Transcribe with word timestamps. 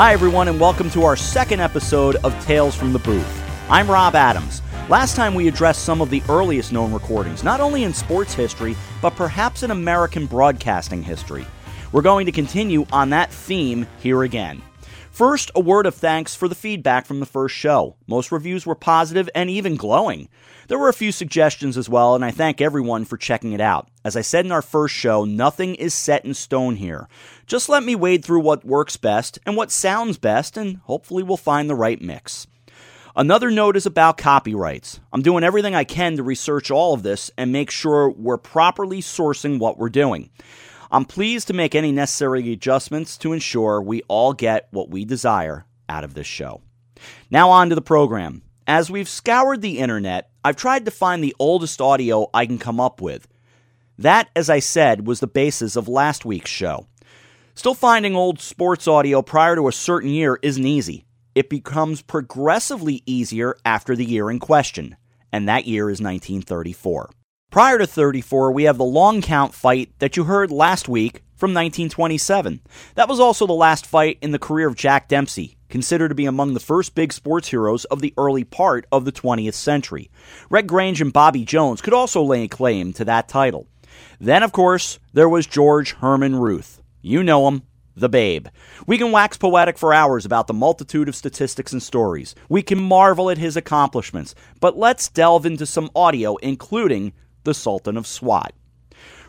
Hi, 0.00 0.14
everyone, 0.14 0.48
and 0.48 0.58
welcome 0.58 0.88
to 0.92 1.02
our 1.02 1.14
second 1.14 1.60
episode 1.60 2.16
of 2.24 2.32
Tales 2.42 2.74
from 2.74 2.94
the 2.94 2.98
Booth. 3.00 3.42
I'm 3.68 3.86
Rob 3.86 4.14
Adams. 4.14 4.62
Last 4.88 5.14
time 5.14 5.34
we 5.34 5.46
addressed 5.46 5.84
some 5.84 6.00
of 6.00 6.08
the 6.08 6.22
earliest 6.26 6.72
known 6.72 6.90
recordings, 6.90 7.44
not 7.44 7.60
only 7.60 7.84
in 7.84 7.92
sports 7.92 8.32
history, 8.32 8.74
but 9.02 9.14
perhaps 9.14 9.62
in 9.62 9.70
American 9.70 10.24
broadcasting 10.24 11.02
history. 11.02 11.46
We're 11.92 12.00
going 12.00 12.24
to 12.24 12.32
continue 12.32 12.86
on 12.90 13.10
that 13.10 13.30
theme 13.30 13.86
here 13.98 14.22
again. 14.22 14.62
First, 15.20 15.50
a 15.54 15.60
word 15.60 15.84
of 15.84 15.94
thanks 15.94 16.34
for 16.34 16.48
the 16.48 16.54
feedback 16.54 17.04
from 17.04 17.20
the 17.20 17.26
first 17.26 17.54
show. 17.54 17.94
Most 18.06 18.32
reviews 18.32 18.64
were 18.64 18.74
positive 18.74 19.28
and 19.34 19.50
even 19.50 19.76
glowing. 19.76 20.30
There 20.68 20.78
were 20.78 20.88
a 20.88 20.94
few 20.94 21.12
suggestions 21.12 21.76
as 21.76 21.90
well, 21.90 22.14
and 22.14 22.24
I 22.24 22.30
thank 22.30 22.62
everyone 22.62 23.04
for 23.04 23.18
checking 23.18 23.52
it 23.52 23.60
out. 23.60 23.90
As 24.02 24.16
I 24.16 24.22
said 24.22 24.46
in 24.46 24.50
our 24.50 24.62
first 24.62 24.94
show, 24.94 25.26
nothing 25.26 25.74
is 25.74 25.92
set 25.92 26.24
in 26.24 26.32
stone 26.32 26.76
here. 26.76 27.06
Just 27.46 27.68
let 27.68 27.82
me 27.82 27.94
wade 27.94 28.24
through 28.24 28.40
what 28.40 28.64
works 28.64 28.96
best 28.96 29.38
and 29.44 29.58
what 29.58 29.70
sounds 29.70 30.16
best, 30.16 30.56
and 30.56 30.78
hopefully 30.84 31.22
we'll 31.22 31.36
find 31.36 31.68
the 31.68 31.74
right 31.74 32.00
mix. 32.00 32.46
Another 33.14 33.50
note 33.50 33.76
is 33.76 33.84
about 33.84 34.16
copyrights. 34.16 35.00
I'm 35.12 35.20
doing 35.20 35.44
everything 35.44 35.74
I 35.74 35.84
can 35.84 36.16
to 36.16 36.22
research 36.22 36.70
all 36.70 36.94
of 36.94 37.02
this 37.02 37.30
and 37.36 37.52
make 37.52 37.70
sure 37.70 38.08
we're 38.08 38.38
properly 38.38 39.02
sourcing 39.02 39.58
what 39.58 39.76
we're 39.76 39.90
doing. 39.90 40.30
I'm 40.92 41.04
pleased 41.04 41.46
to 41.46 41.54
make 41.54 41.76
any 41.76 41.92
necessary 41.92 42.52
adjustments 42.52 43.16
to 43.18 43.32
ensure 43.32 43.80
we 43.80 44.02
all 44.08 44.32
get 44.32 44.66
what 44.72 44.90
we 44.90 45.04
desire 45.04 45.64
out 45.88 46.02
of 46.02 46.14
this 46.14 46.26
show. 46.26 46.62
Now, 47.30 47.50
on 47.50 47.68
to 47.68 47.76
the 47.76 47.82
program. 47.82 48.42
As 48.66 48.90
we've 48.90 49.08
scoured 49.08 49.62
the 49.62 49.78
internet, 49.78 50.30
I've 50.44 50.56
tried 50.56 50.84
to 50.84 50.90
find 50.90 51.22
the 51.22 51.34
oldest 51.38 51.80
audio 51.80 52.28
I 52.34 52.46
can 52.46 52.58
come 52.58 52.80
up 52.80 53.00
with. 53.00 53.28
That, 53.98 54.30
as 54.34 54.50
I 54.50 54.58
said, 54.58 55.06
was 55.06 55.20
the 55.20 55.26
basis 55.26 55.76
of 55.76 55.86
last 55.86 56.24
week's 56.24 56.50
show. 56.50 56.86
Still 57.54 57.74
finding 57.74 58.16
old 58.16 58.40
sports 58.40 58.88
audio 58.88 59.22
prior 59.22 59.54
to 59.54 59.68
a 59.68 59.72
certain 59.72 60.10
year 60.10 60.38
isn't 60.42 60.66
easy. 60.66 61.04
It 61.34 61.50
becomes 61.50 62.02
progressively 62.02 63.02
easier 63.06 63.56
after 63.64 63.94
the 63.94 64.04
year 64.04 64.30
in 64.30 64.40
question, 64.40 64.96
and 65.30 65.48
that 65.48 65.66
year 65.66 65.84
is 65.84 66.00
1934. 66.00 67.10
Prior 67.50 67.78
to 67.78 67.86
34, 67.86 68.52
we 68.52 68.62
have 68.62 68.78
the 68.78 68.84
long 68.84 69.20
count 69.20 69.54
fight 69.54 69.90
that 69.98 70.16
you 70.16 70.22
heard 70.22 70.52
last 70.52 70.88
week 70.88 71.24
from 71.34 71.50
1927. 71.50 72.60
That 72.94 73.08
was 73.08 73.18
also 73.18 73.44
the 73.44 73.52
last 73.52 73.84
fight 73.86 74.18
in 74.22 74.30
the 74.30 74.38
career 74.38 74.68
of 74.68 74.76
Jack 74.76 75.08
Dempsey, 75.08 75.56
considered 75.68 76.10
to 76.10 76.14
be 76.14 76.26
among 76.26 76.54
the 76.54 76.60
first 76.60 76.94
big 76.94 77.12
sports 77.12 77.48
heroes 77.48 77.86
of 77.86 78.02
the 78.02 78.14
early 78.16 78.44
part 78.44 78.86
of 78.92 79.04
the 79.04 79.10
20th 79.10 79.54
century. 79.54 80.12
Red 80.48 80.68
Grange 80.68 81.00
and 81.00 81.12
Bobby 81.12 81.44
Jones 81.44 81.82
could 81.82 81.92
also 81.92 82.22
lay 82.22 82.46
claim 82.46 82.92
to 82.92 83.04
that 83.06 83.26
title. 83.26 83.66
Then, 84.20 84.44
of 84.44 84.52
course, 84.52 85.00
there 85.12 85.28
was 85.28 85.44
George 85.44 85.94
Herman 85.94 86.36
Ruth. 86.36 86.80
You 87.02 87.24
know 87.24 87.48
him, 87.48 87.62
the 87.96 88.08
Babe. 88.08 88.46
We 88.86 88.96
can 88.96 89.10
wax 89.10 89.36
poetic 89.36 89.76
for 89.76 89.92
hours 89.92 90.24
about 90.24 90.46
the 90.46 90.54
multitude 90.54 91.08
of 91.08 91.16
statistics 91.16 91.72
and 91.72 91.82
stories. 91.82 92.36
We 92.48 92.62
can 92.62 92.80
marvel 92.80 93.28
at 93.28 93.38
his 93.38 93.56
accomplishments, 93.56 94.36
but 94.60 94.78
let's 94.78 95.08
delve 95.08 95.46
into 95.46 95.66
some 95.66 95.90
audio, 95.96 96.36
including 96.36 97.12
the 97.44 97.54
Sultan 97.54 97.96
of 97.96 98.06
Swat. 98.06 98.52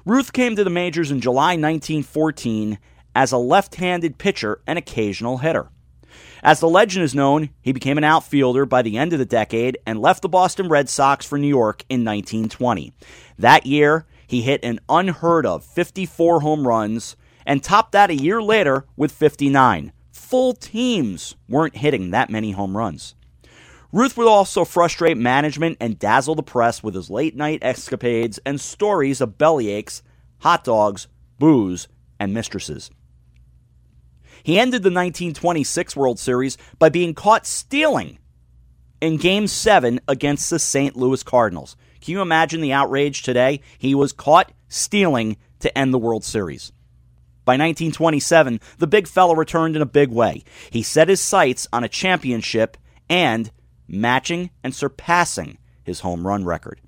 Ruth 0.06 0.34
came 0.34 0.56
to 0.56 0.64
the 0.64 0.70
majors 0.70 1.12
in 1.12 1.22
July 1.22 1.52
1914 1.52 2.80
as 3.16 3.32
a 3.32 3.38
left 3.38 3.76
handed 3.76 4.18
pitcher 4.18 4.62
and 4.66 4.80
occasional 4.80 5.38
hitter. 5.38 5.70
As 6.44 6.60
the 6.60 6.70
legend 6.70 7.04
is 7.04 7.14
known, 7.14 7.50
he 7.62 7.72
became 7.72 7.98
an 7.98 8.04
outfielder 8.04 8.66
by 8.66 8.82
the 8.82 8.98
end 8.98 9.14
of 9.14 9.20
the 9.20 9.26
decade 9.26 9.78
and 9.86 10.02
left 10.02 10.24
the 10.24 10.30
Boston 10.30 10.70
Red 10.70 10.90
Sox 10.90 11.26
for 11.26 11.38
New 11.38 11.48
York 11.48 11.84
in 11.88 12.04
1920. 12.04 12.94
That 13.38 13.66
year, 13.66 14.08
he 14.26 14.42
hit 14.42 14.64
an 14.64 14.80
unheard 14.90 15.46
of 15.46 15.64
54 15.64 16.42
home 16.42 16.68
runs 16.68 17.16
and 17.46 17.64
topped 17.64 17.92
that 17.92 18.10
a 18.10 18.16
year 18.16 18.42
later 18.42 18.86
with 18.96 19.12
59. 19.12 19.94
Full 20.12 20.54
teams 20.54 21.36
weren't 21.48 21.76
hitting 21.76 22.12
that 22.12 22.30
many 22.30 22.52
home 22.52 22.76
runs. 22.76 23.16
Ruth 23.94 24.16
would 24.16 24.28
also 24.28 24.64
frustrate 24.64 25.18
management 25.18 25.78
and 25.82 26.00
dazzle 26.00 26.36
the 26.36 26.44
press 26.44 26.82
with 26.82 26.96
his 26.96 27.10
late 27.10 27.36
night 27.36 27.60
escapades 27.62 28.40
and 28.46 28.60
stories 28.60 29.20
of 29.20 29.38
bellyaches, 29.38 30.02
hot 30.40 30.64
dogs, 30.64 31.08
booze, 31.40 31.90
and 32.20 32.34
mistresses. 32.34 32.90
He 34.44 34.58
ended 34.58 34.82
the 34.82 34.90
1926 34.90 35.96
World 35.96 36.20
Series 36.20 36.58
by 36.80 36.90
being 36.90 37.14
caught 37.14 37.46
stealing 37.46 38.18
in 39.02 39.18
Game 39.18 39.48
7 39.48 40.00
against 40.08 40.50
the 40.50 40.60
St. 40.60 40.96
Louis 40.96 41.22
Cardinals. 41.22 41.76
Can 42.00 42.14
you 42.14 42.22
imagine 42.22 42.62
the 42.62 42.74
outrage 42.74 43.24
today? 43.24 43.60
He 43.78 43.94
was 43.94 44.14
caught 44.14 44.52
stealing 44.70 45.38
to 45.60 45.78
end 45.78 45.94
the 45.94 46.00
World 46.00 46.24
Series. 46.24 46.72
By 47.44 47.54
1927, 47.54 48.60
the 48.78 48.88
big 48.88 49.08
fella 49.08 49.36
returned 49.36 49.76
in 49.76 49.82
a 49.82 49.88
big 49.88 50.10
way. 50.10 50.44
He 50.70 50.82
set 50.82 51.10
his 51.10 51.20
sights 51.20 51.68
on 51.74 51.84
a 51.84 51.90
championship 51.90 52.78
and 53.10 53.52
matching 53.92 54.50
and 54.64 54.74
surpassing 54.74 55.58
his 55.84 56.00
home 56.00 56.26
run 56.26 56.46
record. 56.46 56.80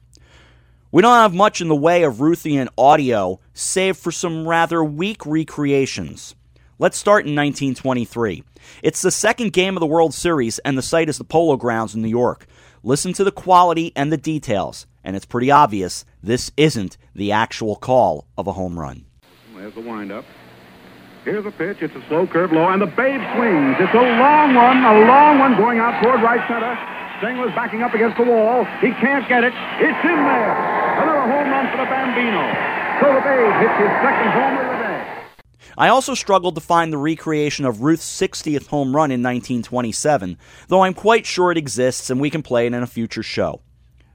We 0.91 1.01
don't 1.01 1.17
have 1.17 1.33
much 1.33 1.59
in 1.59 1.67
the 1.67 1.75
way 1.75 2.03
of 2.03 2.17
Ruthian 2.17 2.67
audio, 2.77 3.39
save 3.53 3.97
for 3.97 4.11
some 4.11 4.47
rather 4.47 4.83
weak 4.83 5.25
recreations. 5.25 6.35
Let's 6.79 6.97
start 6.97 7.25
in 7.25 7.35
1923. 7.35 8.43
It's 8.81 9.01
the 9.01 9.11
second 9.11 9.53
game 9.53 9.75
of 9.75 9.81
the 9.81 9.87
World 9.87 10.13
Series, 10.13 10.59
and 10.59 10.77
the 10.77 10.81
site 10.81 11.09
is 11.09 11.17
the 11.17 11.23
Polo 11.23 11.57
Grounds 11.57 11.95
in 11.95 12.01
New 12.01 12.09
York. 12.09 12.45
Listen 12.83 13.13
to 13.13 13.23
the 13.23 13.31
quality 13.31 13.91
and 13.95 14.11
the 14.11 14.17
details, 14.17 14.85
and 15.03 15.15
it's 15.15 15.25
pretty 15.25 15.49
obvious 15.49 16.05
this 16.21 16.51
isn't 16.57 16.97
the 17.15 17.31
actual 17.31 17.75
call 17.75 18.27
of 18.37 18.47
a 18.47 18.53
home 18.53 18.77
run. 18.77 19.05
There's 19.55 19.73
the 19.73 19.81
windup. 19.81 20.25
Here's 21.23 21.45
a 21.45 21.51
pitch. 21.51 21.77
It's 21.79 21.95
a 21.95 22.03
slow 22.09 22.27
curve 22.27 22.51
low, 22.51 22.67
and 22.67 22.81
the 22.81 22.91
Babe 22.99 23.23
swings. 23.39 23.79
It's 23.79 23.95
a 23.95 24.07
long 24.19 24.53
one, 24.53 24.83
a 24.83 25.07
long 25.07 25.39
one 25.39 25.55
going 25.55 25.79
out 25.79 26.03
toward 26.03 26.21
right 26.21 26.43
center. 26.51 26.75
Stengel's 27.19 27.55
backing 27.55 27.81
up 27.81 27.93
against 27.93 28.17
the 28.17 28.25
wall. 28.25 28.65
He 28.83 28.91
can't 28.99 29.23
get 29.29 29.45
it. 29.45 29.53
It's 29.79 30.03
in 30.03 30.19
there. 30.19 30.51
Another 30.99 31.23
home 31.23 31.47
run 31.47 31.71
for 31.71 31.77
the 31.79 31.87
Bambino. 31.87 32.43
So 32.99 33.07
the 33.15 33.23
Babe 33.23 33.55
hits 33.55 33.77
his 33.79 33.93
second 34.03 34.29
homer 34.35 34.67
of 34.67 34.75
the 34.75 34.83
day. 34.83 34.93
I 35.77 35.87
also 35.87 36.13
struggled 36.13 36.55
to 36.55 36.61
find 36.61 36.91
the 36.91 36.97
recreation 36.97 37.63
of 37.63 37.81
Ruth's 37.81 38.03
60th 38.03 38.67
home 38.67 38.93
run 38.93 39.09
in 39.09 39.23
1927, 39.23 40.37
though 40.67 40.81
I'm 40.81 40.93
quite 40.93 41.25
sure 41.25 41.53
it 41.53 41.57
exists 41.57 42.09
and 42.09 42.19
we 42.19 42.29
can 42.29 42.43
play 42.43 42.67
it 42.67 42.73
in 42.73 42.83
a 42.83 42.87
future 42.87 43.23
show. 43.23 43.61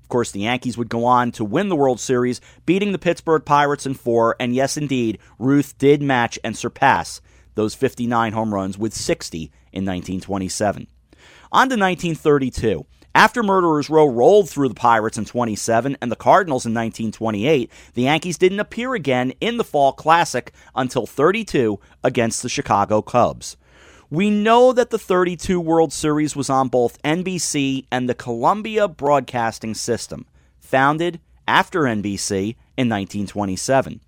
Of 0.09 0.11
course, 0.11 0.31
the 0.31 0.41
Yankees 0.41 0.79
would 0.79 0.89
go 0.89 1.05
on 1.05 1.33
to 1.33 1.45
win 1.45 1.69
the 1.69 1.77
World 1.77 2.01
Series, 2.01 2.41
beating 2.65 2.93
the 2.93 2.99
Pittsburgh 2.99 3.45
Pirates 3.45 3.85
in 3.85 3.93
four, 3.93 4.37
and 4.41 4.55
yes, 4.55 4.79
indeed, 4.79 5.19
Ruth 5.39 5.77
did 5.77 6.01
match 6.01 6.39
and 6.43 6.57
surpass 6.57 7.21
those 7.57 7.75
59 7.75 8.33
home 8.33 8.55
runs 8.55 8.79
with 8.79 8.95
60 8.95 9.39
in 9.39 9.85
1927. 9.85 10.87
On 11.53 11.69
to 11.69 11.77
1932. 11.77 12.87
After 13.15 13.43
Murderers 13.43 13.91
Row 13.91 14.07
rolled 14.07 14.49
through 14.49 14.71
the 14.71 14.75
Pirates 14.75 15.19
in 15.19 15.27
27 15.27 15.99
and 16.01 16.11
the 16.11 16.17
Cardinals 16.17 16.65
in 16.65 16.73
1928, 16.73 17.71
the 17.93 18.03
Yankees 18.05 18.39
didn't 18.39 18.61
appear 18.61 18.95
again 18.95 19.35
in 19.43 19.59
the 19.59 19.63
Fall 19.63 19.93
Classic 19.93 20.55
until 20.75 21.07
32 21.07 21.79
against 22.03 22.43
the 22.43 22.49
Chicago 22.49 23.03
Cubs. 23.03 23.59
We 24.11 24.31
know 24.31 24.73
that 24.73 24.89
the 24.89 24.99
32 24.99 25.61
World 25.61 25.93
Series 25.93 26.35
was 26.35 26.49
on 26.49 26.69
both 26.69 27.03
NBC 27.03 27.85
and 27.93 28.09
the 28.09 28.15
Columbia 28.15 28.89
Broadcasting 28.89 29.75
System, 29.75 30.25
founded 30.61 31.21
after 31.47 31.83
NBC 31.83 32.57
in 32.79 32.89
1927. 32.89 34.01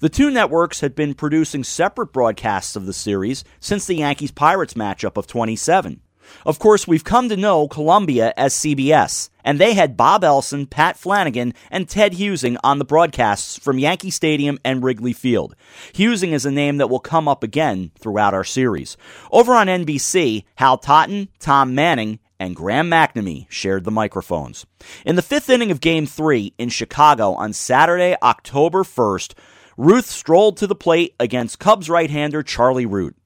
The 0.00 0.08
two 0.08 0.30
networks 0.30 0.80
had 0.80 0.94
been 0.94 1.12
producing 1.12 1.64
separate 1.64 2.14
broadcasts 2.14 2.76
of 2.76 2.86
the 2.86 2.94
series 2.94 3.44
since 3.60 3.84
the 3.84 3.96
Yankees 3.96 4.30
Pirates 4.30 4.72
matchup 4.72 5.18
of 5.18 5.26
27. 5.26 6.00
Of 6.44 6.58
course, 6.58 6.86
we've 6.86 7.04
come 7.04 7.28
to 7.28 7.36
know 7.36 7.68
Columbia 7.68 8.32
as 8.36 8.54
CBS, 8.54 9.30
and 9.44 9.58
they 9.58 9.74
had 9.74 9.96
Bob 9.96 10.24
Elson, 10.24 10.66
Pat 10.66 10.96
Flanagan, 10.96 11.54
and 11.70 11.88
Ted 11.88 12.14
Husing 12.14 12.56
on 12.64 12.78
the 12.78 12.84
broadcasts 12.84 13.58
from 13.58 13.78
Yankee 13.78 14.10
Stadium 14.10 14.58
and 14.64 14.82
Wrigley 14.82 15.12
Field. 15.12 15.54
Husing 15.96 16.32
is 16.32 16.46
a 16.46 16.50
name 16.50 16.78
that 16.78 16.90
will 16.90 17.00
come 17.00 17.28
up 17.28 17.42
again 17.42 17.90
throughout 17.98 18.34
our 18.34 18.44
series. 18.44 18.96
Over 19.30 19.54
on 19.54 19.66
NBC, 19.66 20.44
Hal 20.56 20.78
Totten, 20.78 21.28
Tom 21.38 21.74
Manning, 21.74 22.18
and 22.42 22.56
Graham 22.56 22.90
McNamee 22.90 23.46
shared 23.48 23.84
the 23.84 23.92
microphones. 23.92 24.66
In 25.06 25.14
the 25.14 25.22
fifth 25.22 25.48
inning 25.48 25.70
of 25.70 25.80
Game 25.80 26.06
3 26.06 26.54
in 26.58 26.70
Chicago 26.70 27.34
on 27.34 27.52
Saturday, 27.52 28.16
October 28.20 28.82
1st, 28.82 29.34
Ruth 29.76 30.06
strolled 30.06 30.56
to 30.56 30.66
the 30.66 30.74
plate 30.74 31.14
against 31.20 31.58
Cubs 31.58 31.88
right 31.88 32.10
hander 32.10 32.42
Charlie 32.42 32.86
Root. 32.86 33.16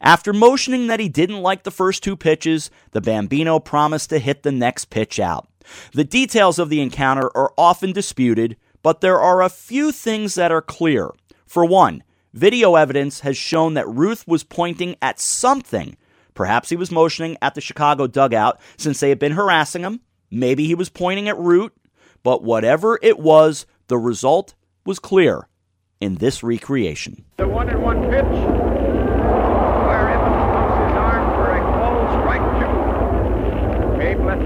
After 0.00 0.32
motioning 0.32 0.86
that 0.86 1.00
he 1.00 1.08
didn't 1.08 1.42
like 1.42 1.62
the 1.62 1.70
first 1.70 2.02
two 2.02 2.16
pitches, 2.16 2.70
the 2.92 3.00
Bambino 3.00 3.58
promised 3.58 4.10
to 4.10 4.18
hit 4.18 4.42
the 4.42 4.52
next 4.52 4.86
pitch 4.90 5.18
out. 5.20 5.48
The 5.92 6.04
details 6.04 6.58
of 6.58 6.68
the 6.68 6.80
encounter 6.80 7.30
are 7.36 7.52
often 7.58 7.92
disputed, 7.92 8.56
but 8.82 9.00
there 9.00 9.20
are 9.20 9.42
a 9.42 9.48
few 9.48 9.92
things 9.92 10.34
that 10.36 10.52
are 10.52 10.62
clear. 10.62 11.10
For 11.46 11.64
one, 11.64 12.02
video 12.32 12.74
evidence 12.76 13.20
has 13.20 13.36
shown 13.36 13.74
that 13.74 13.88
Ruth 13.88 14.26
was 14.28 14.44
pointing 14.44 14.96
at 15.02 15.18
something. 15.18 15.96
Perhaps 16.34 16.68
he 16.68 16.76
was 16.76 16.90
motioning 16.90 17.36
at 17.40 17.54
the 17.54 17.60
Chicago 17.60 18.06
dugout 18.06 18.60
since 18.76 19.00
they 19.00 19.08
had 19.08 19.18
been 19.18 19.32
harassing 19.32 19.82
him. 19.82 20.00
Maybe 20.30 20.66
he 20.66 20.74
was 20.74 20.88
pointing 20.88 21.28
at 21.28 21.38
Root. 21.38 21.72
But 22.22 22.42
whatever 22.42 22.98
it 23.02 23.18
was, 23.18 23.66
the 23.86 23.98
result 23.98 24.54
was 24.84 24.98
clear 24.98 25.48
in 26.00 26.16
this 26.16 26.42
recreation. 26.42 27.24
The 27.36 27.48
one 27.48 27.68
and 27.68 27.82
one 27.82 28.02
pitch. 28.10 28.24
Where 29.86 30.08
Evans 30.10 30.34
pumps 30.52 30.76
his 30.88 30.96
arm 30.96 31.30
for 31.36 31.56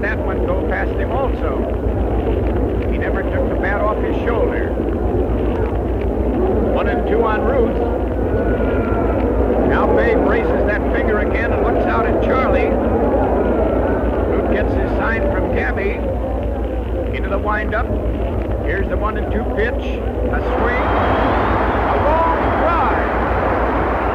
that 0.01 0.17
one 0.17 0.45
go 0.45 0.67
past 0.67 0.91
him 0.91 1.11
also. 1.11 1.57
He 2.91 2.97
never 2.97 3.23
took 3.23 3.49
the 3.49 3.55
bat 3.55 3.81
off 3.81 3.97
his 3.97 4.15
shoulder. 4.25 4.71
One 6.73 6.87
and 6.87 7.07
two 7.07 7.23
on 7.23 7.41
Ruth. 7.41 7.77
Now 9.69 9.87
Babe 9.95 10.17
raises 10.27 10.65
that 10.67 10.81
finger 10.93 11.19
again 11.19 11.53
and 11.53 11.63
looks 11.63 11.85
out 11.85 12.05
at 12.05 12.21
Charlie. 12.23 12.67
Ruth 14.27 14.51
gets 14.51 14.73
his 14.73 14.89
sign 14.99 15.21
from 15.31 15.55
Gabby. 15.55 15.95
Into 17.15 17.29
the 17.29 17.39
windup. 17.39 17.87
Here's 18.65 18.89
the 18.89 18.97
one 18.97 19.17
and 19.17 19.31
two 19.31 19.43
pitch. 19.55 19.79
A 19.79 20.39
swing. 20.43 20.85
A 21.87 21.97
long 22.03 22.39
drive. 22.59 23.11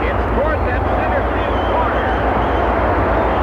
It's 0.05 0.25
toward 0.37 0.61
that 0.69 0.83
center 0.85 1.25
field 1.25 1.61
corner. 1.73 2.09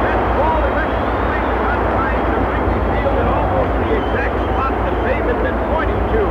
That 0.06 0.18
ball 0.38 0.62
electric 0.70 1.18
swing 1.18 1.46
on 1.66 1.78
line 1.98 2.22
to 2.30 2.36
Wrigley 2.46 2.78
Field 2.94 3.16
at 3.18 3.26
almost 3.26 3.74
the 3.74 3.90
exact 3.90 4.34
spot 4.38 4.70
that 4.70 4.96
Babe 5.02 5.26
had 5.34 5.40
been 5.42 5.58
pointing 5.74 6.02
to. 6.14 6.22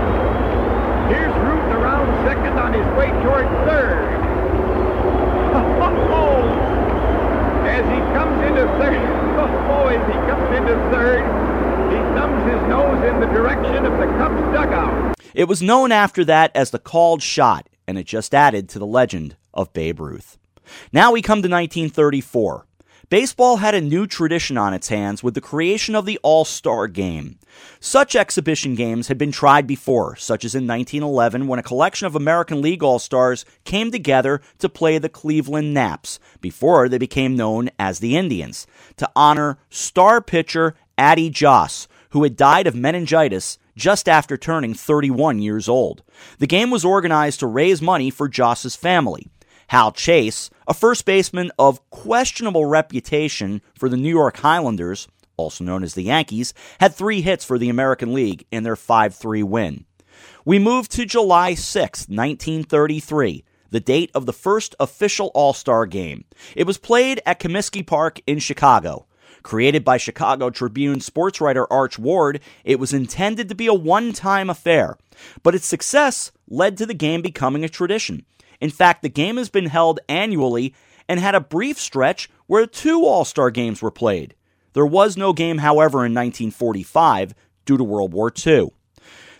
Here's 1.11 1.35
Ruth 1.43 1.69
around 1.75 2.07
second 2.23 2.55
on 2.55 2.71
his 2.71 2.87
way 2.95 3.11
toward 3.19 3.51
third. 3.67 4.11
As 7.73 7.85
he 7.85 7.99
comes 8.13 8.37
into 8.45 8.65
third, 8.77 9.01
oh, 9.41 9.87
as 9.87 10.05
he 10.05 10.13
comes 10.29 10.45
into 10.55 10.75
third, 10.93 11.23
he 11.89 11.97
thumbs 12.13 12.43
his 12.45 12.61
nose 12.69 13.03
in 13.09 13.19
the 13.19 13.25
direction 13.27 13.85
of 13.85 13.93
the 13.97 14.05
Cubs 14.17 14.41
dugout. 14.53 15.13
It 15.33 15.47
was 15.47 15.61
known 15.61 15.91
after 15.91 16.23
that 16.25 16.51
as 16.55 16.71
the 16.71 16.79
called 16.79 17.23
shot, 17.23 17.67
and 17.87 17.97
it 17.97 18.05
just 18.05 18.35
added 18.35 18.69
to 18.69 18.79
the 18.79 18.85
legend 18.85 19.35
of 19.53 19.73
Babe 19.73 19.99
Ruth. 19.99 20.37
Now 20.91 21.11
we 21.11 21.21
come 21.21 21.41
to 21.41 21.49
1934. 21.49 22.65
Baseball 23.09 23.57
had 23.57 23.75
a 23.75 23.81
new 23.81 24.07
tradition 24.07 24.57
on 24.57 24.73
its 24.73 24.87
hands 24.87 25.21
with 25.21 25.35
the 25.35 25.41
creation 25.41 25.93
of 25.93 26.05
the 26.05 26.19
All 26.23 26.45
Star 26.45 26.87
Game. 26.87 27.37
Such 27.79 28.15
exhibition 28.15 28.75
games 28.75 29.07
had 29.07 29.17
been 29.17 29.31
tried 29.31 29.67
before, 29.67 30.15
such 30.15 30.45
as 30.45 30.55
in 30.55 30.65
1911 30.65 31.47
when 31.47 31.59
a 31.59 31.63
collection 31.63 32.07
of 32.07 32.15
American 32.15 32.61
League 32.61 32.81
All 32.81 32.97
Stars 32.97 33.45
came 33.65 33.91
together 33.91 34.41
to 34.59 34.69
play 34.69 34.97
the 34.97 35.09
Cleveland 35.09 35.73
Naps, 35.73 36.19
before 36.41 36.89
they 36.89 36.97
became 36.97 37.35
known 37.35 37.69
as 37.77 37.99
the 37.99 38.17
Indians, 38.17 38.65
to 38.97 39.09
honor 39.15 39.59
star 39.69 40.21
pitcher 40.21 40.75
Addie 40.97 41.29
Joss, 41.29 41.87
who 42.13 42.23
had 42.23 42.37
died 42.37 42.67
of 42.67 42.75
meningitis 42.75 43.57
just 43.75 44.07
after 44.07 44.37
turning 44.37 44.75
31 44.75 45.39
years 45.39 45.67
old. 45.67 46.03
The 46.37 46.47
game 46.47 46.69
was 46.69 46.85
organized 46.85 47.39
to 47.39 47.47
raise 47.47 47.81
money 47.81 48.11
for 48.11 48.29
Joss's 48.29 48.75
family. 48.75 49.27
Hal 49.67 49.91
Chase, 49.91 50.51
a 50.67 50.75
first 50.75 51.05
baseman 51.05 51.51
of 51.57 51.89
questionable 51.89 52.67
reputation 52.67 53.63
for 53.73 53.89
the 53.89 53.97
New 53.97 54.09
York 54.09 54.37
Highlanders, 54.37 55.07
also 55.37 55.63
known 55.63 55.83
as 55.83 55.95
the 55.95 56.03
Yankees, 56.03 56.53
had 56.79 56.93
three 56.93 57.21
hits 57.21 57.43
for 57.43 57.57
the 57.57 57.69
American 57.69 58.13
League 58.13 58.45
in 58.51 58.61
their 58.61 58.75
5 58.75 59.15
3 59.15 59.41
win. 59.41 59.85
We 60.45 60.59
move 60.59 60.87
to 60.89 61.05
July 61.05 61.55
6, 61.55 62.01
1933, 62.01 63.43
the 63.71 63.79
date 63.79 64.11
of 64.13 64.27
the 64.27 64.33
first 64.33 64.75
official 64.79 65.31
All 65.33 65.53
Star 65.53 65.87
game. 65.87 66.25
It 66.55 66.67
was 66.67 66.77
played 66.77 67.21
at 67.25 67.39
Comiskey 67.39 67.85
Park 67.85 68.19
in 68.27 68.37
Chicago. 68.37 69.07
Created 69.43 69.83
by 69.83 69.97
Chicago 69.97 70.49
Tribune 70.49 71.01
sports 71.01 71.41
writer 71.41 71.71
Arch 71.71 71.99
Ward, 71.99 72.39
it 72.63 72.79
was 72.79 72.93
intended 72.93 73.49
to 73.49 73.55
be 73.55 73.67
a 73.67 73.73
one 73.73 74.13
time 74.13 74.49
affair, 74.49 74.97
but 75.43 75.53
its 75.53 75.65
success 75.65 76.31
led 76.47 76.77
to 76.77 76.85
the 76.85 76.93
game 76.93 77.21
becoming 77.21 77.65
a 77.65 77.69
tradition. 77.69 78.25
In 78.61 78.69
fact, 78.69 79.01
the 79.01 79.09
game 79.09 79.35
has 79.35 79.49
been 79.49 79.65
held 79.65 79.99
annually 80.07 80.73
and 81.09 81.19
had 81.19 81.35
a 81.35 81.41
brief 81.41 81.77
stretch 81.77 82.29
where 82.47 82.65
two 82.65 83.03
All 83.03 83.25
Star 83.25 83.51
games 83.51 83.81
were 83.81 83.91
played. 83.91 84.33
There 84.71 84.85
was 84.85 85.17
no 85.17 85.33
game, 85.33 85.57
however, 85.57 85.99
in 85.99 86.13
1945 86.13 87.35
due 87.65 87.77
to 87.77 87.83
World 87.83 88.13
War 88.13 88.31
II. 88.35 88.71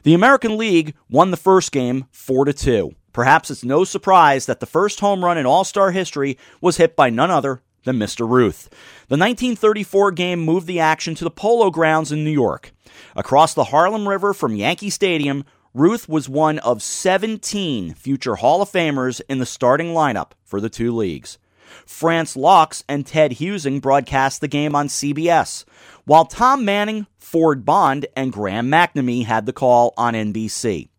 The 0.04 0.14
American 0.14 0.58
League 0.58 0.96
won 1.10 1.32
the 1.32 1.38
first 1.38 1.72
game 1.72 2.08
4 2.12 2.52
2. 2.52 2.92
Perhaps 3.14 3.50
it's 3.50 3.64
no 3.64 3.86
surprise 3.86 4.48
that 4.48 4.60
the 4.60 4.66
first 4.66 5.00
home 5.00 5.24
run 5.24 5.38
in 5.38 5.46
All 5.46 5.64
Star 5.64 5.92
history 5.92 6.38
was 6.60 6.76
hit 6.76 6.98
by 6.98 7.10
none 7.10 7.32
other 7.32 7.62
than 7.84 7.98
Mr. 7.98 8.28
Ruth. 8.28 8.70
The 9.08 9.18
1934 9.18 10.12
game 10.12 10.40
moved 10.40 10.68
the 10.68 10.80
action 10.80 11.16
to 11.16 11.24
the 11.24 11.32
Polo 11.32 11.70
Grounds 11.70 12.12
in 12.12 12.24
New 12.24 12.32
York. 12.32 12.72
Across 13.16 13.54
the 13.54 13.66
Harlem 13.66 14.08
River 14.08 14.34
from 14.34 14.56
Yankee 14.56 14.90
Stadium, 14.90 15.46
Ruth 15.74 16.08
was 16.08 16.30
one 16.30 16.60
of 16.60 16.84
17 16.84 17.94
future 17.96 18.36
Hall 18.36 18.62
of 18.62 18.72
Famers 18.72 19.22
in 19.28 19.40
the 19.40 19.46
starting 19.46 19.88
lineup 19.88 20.32
for 20.44 20.62
the 20.62 20.70
two 20.70 20.96
leagues. 20.96 21.38
France 21.86 22.36
Laux 22.36 22.84
and 22.88 23.06
Ted 23.06 23.34
Husing 23.34 23.80
broadcast 23.80 24.42
the 24.42 24.48
game 24.48 24.76
on 24.76 24.88
CBS, 24.88 25.66
while 26.06 26.26
Tom 26.26 26.64
Manning, 26.64 27.08
Ford 27.18 27.66
Bond, 27.66 28.06
and 28.16 28.32
Graham 28.32 28.70
McNamee 28.70 29.26
had 29.26 29.46
the 29.46 29.54
call 29.54 29.94
on 29.98 30.14
NBC. 30.14 30.90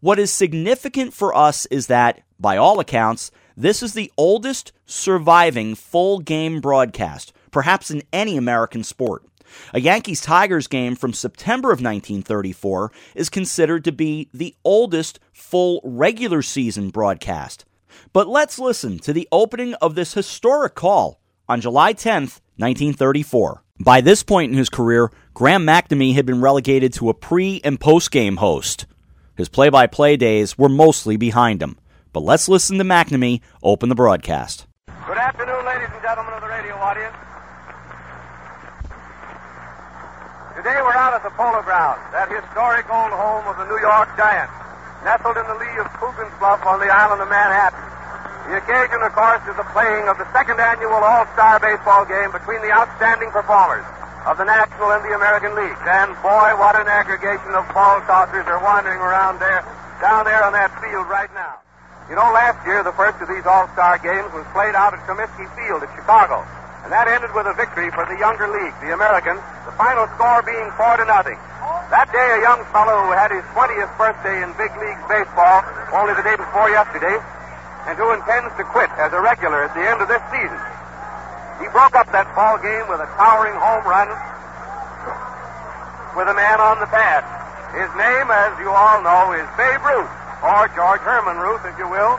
What 0.00 0.18
is 0.18 0.32
significant 0.32 1.12
for 1.12 1.36
us 1.36 1.66
is 1.66 1.88
that, 1.88 2.20
by 2.38 2.56
all 2.56 2.80
accounts, 2.80 3.30
this 3.56 3.82
is 3.82 3.94
the 3.94 4.12
oldest 4.16 4.72
surviving 4.86 5.74
full 5.74 6.18
game 6.18 6.60
broadcast, 6.60 7.32
perhaps 7.50 7.90
in 7.90 8.02
any 8.12 8.36
American 8.36 8.84
sport. 8.84 9.24
A 9.74 9.80
Yankees 9.80 10.20
Tigers 10.20 10.66
game 10.66 10.94
from 10.94 11.12
September 11.12 11.68
of 11.68 11.80
1934 11.80 12.92
is 13.14 13.28
considered 13.28 13.84
to 13.84 13.92
be 13.92 14.28
the 14.32 14.54
oldest 14.64 15.18
full 15.32 15.80
regular 15.82 16.42
season 16.42 16.90
broadcast. 16.90 17.64
But 18.12 18.28
let's 18.28 18.58
listen 18.58 18.98
to 19.00 19.12
the 19.12 19.28
opening 19.32 19.74
of 19.74 19.94
this 19.94 20.14
historic 20.14 20.74
call 20.74 21.20
on 21.48 21.60
July 21.60 21.94
10th, 21.94 22.40
1934. 22.56 23.62
By 23.80 24.00
this 24.00 24.22
point 24.22 24.52
in 24.52 24.58
his 24.58 24.68
career, 24.68 25.10
Graham 25.34 25.66
McNamee 25.66 26.14
had 26.14 26.26
been 26.26 26.40
relegated 26.40 26.92
to 26.94 27.08
a 27.08 27.14
pre 27.14 27.60
and 27.64 27.80
post 27.80 28.10
game 28.10 28.36
host. 28.36 28.86
His 29.36 29.48
play 29.48 29.70
by 29.70 29.86
play 29.86 30.16
days 30.16 30.58
were 30.58 30.68
mostly 30.68 31.16
behind 31.16 31.62
him. 31.62 31.78
But 32.12 32.26
let's 32.26 32.48
listen 32.48 32.78
to 32.78 32.84
McNamee 32.84 33.40
open 33.62 33.88
the 33.88 33.94
broadcast. 33.94 34.66
Good 35.06 35.18
afternoon, 35.18 35.62
ladies 35.62 35.88
and 35.94 36.02
gentlemen 36.02 36.34
of 36.34 36.42
the 36.42 36.50
radio 36.50 36.74
audience. 36.74 37.14
Today 40.58 40.74
we're 40.82 40.98
out 40.98 41.14
at 41.14 41.22
the 41.22 41.30
Polo 41.38 41.62
Grounds, 41.62 42.02
that 42.10 42.26
historic 42.26 42.90
old 42.90 43.14
home 43.14 43.46
of 43.46 43.54
the 43.62 43.66
New 43.70 43.78
York 43.78 44.10
Giants, 44.18 44.52
nestled 45.06 45.38
in 45.38 45.46
the 45.46 45.54
lee 45.54 45.78
of 45.78 45.86
Coogan's 46.02 46.34
Bluff 46.42 46.60
on 46.66 46.82
the 46.82 46.90
island 46.90 47.22
of 47.22 47.30
Manhattan. 47.30 47.78
The 48.50 48.58
occasion, 48.58 48.98
of 49.06 49.14
course, 49.14 49.40
is 49.46 49.54
the 49.54 49.68
playing 49.70 50.10
of 50.10 50.18
the 50.18 50.26
second 50.34 50.58
annual 50.58 50.98
All-Star 50.98 51.62
Baseball 51.62 52.02
game 52.10 52.34
between 52.34 52.58
the 52.66 52.74
outstanding 52.74 53.30
performers 53.30 53.86
of 54.26 54.34
the 54.34 54.44
National 54.44 54.90
and 54.98 55.06
the 55.06 55.14
American 55.14 55.54
Leagues. 55.54 55.80
And 55.86 56.18
boy, 56.18 56.58
what 56.58 56.74
an 56.74 56.90
aggregation 56.90 57.54
of 57.54 57.64
ball 57.70 58.02
tossers 58.10 58.44
are 58.50 58.58
wandering 58.58 58.98
around 58.98 59.38
there, 59.38 59.62
down 60.02 60.26
there 60.26 60.42
on 60.42 60.52
that 60.52 60.74
field 60.82 61.06
right 61.06 61.30
now. 61.38 61.62
You 62.10 62.18
know, 62.18 62.26
last 62.34 62.58
year 62.66 62.82
the 62.82 62.90
first 62.98 63.22
of 63.22 63.30
these 63.30 63.46
All-Star 63.46 64.02
games 64.02 64.34
was 64.34 64.42
played 64.50 64.74
out 64.74 64.90
at 64.90 64.98
Comiskey 65.06 65.46
Field 65.54 65.86
at 65.86 65.94
Chicago. 65.94 66.42
And 66.82 66.90
that 66.90 67.06
ended 67.06 67.30
with 67.38 67.46
a 67.46 67.54
victory 67.54 67.86
for 67.94 68.02
the 68.02 68.18
younger 68.18 68.50
league, 68.50 68.74
the 68.82 68.90
Americans, 68.90 69.38
the 69.62 69.70
final 69.78 70.10
score 70.18 70.42
being 70.42 70.74
four 70.74 70.98
to 70.98 71.06
nothing. 71.06 71.38
That 71.94 72.10
day, 72.10 72.28
a 72.34 72.42
young 72.42 72.66
fellow 72.74 73.06
who 73.06 73.14
had 73.14 73.30
his 73.30 73.46
20th 73.54 73.94
birthday 73.94 74.42
in 74.42 74.50
big 74.58 74.74
league 74.82 74.98
baseball 75.06 75.62
only 75.94 76.18
the 76.18 76.26
day 76.26 76.34
before 76.34 76.66
yesterday, 76.66 77.14
and 77.86 77.94
who 77.94 78.10
intends 78.10 78.50
to 78.58 78.66
quit 78.74 78.90
as 78.98 79.14
a 79.14 79.22
regular 79.22 79.70
at 79.70 79.72
the 79.78 79.84
end 79.86 80.02
of 80.02 80.10
this 80.10 80.22
season. 80.34 80.58
He 81.62 81.70
broke 81.70 81.94
up 81.94 82.10
that 82.10 82.26
ball 82.34 82.58
game 82.58 82.90
with 82.90 82.98
a 82.98 83.06
towering 83.14 83.54
home 83.54 83.86
run 83.86 84.10
with 86.18 86.26
a 86.26 86.34
man 86.34 86.58
on 86.58 86.82
the 86.82 86.90
pad. 86.90 87.22
His 87.70 87.90
name, 87.94 88.26
as 88.34 88.50
you 88.58 88.66
all 88.66 88.98
know, 88.98 89.30
is 89.30 89.46
Babe 89.54 89.78
Ruth, 89.86 90.10
or 90.42 90.68
George 90.74 91.00
Herman 91.00 91.36
Ruth, 91.36 91.64
if 91.64 91.78
you 91.78 91.88
will. 91.88 92.18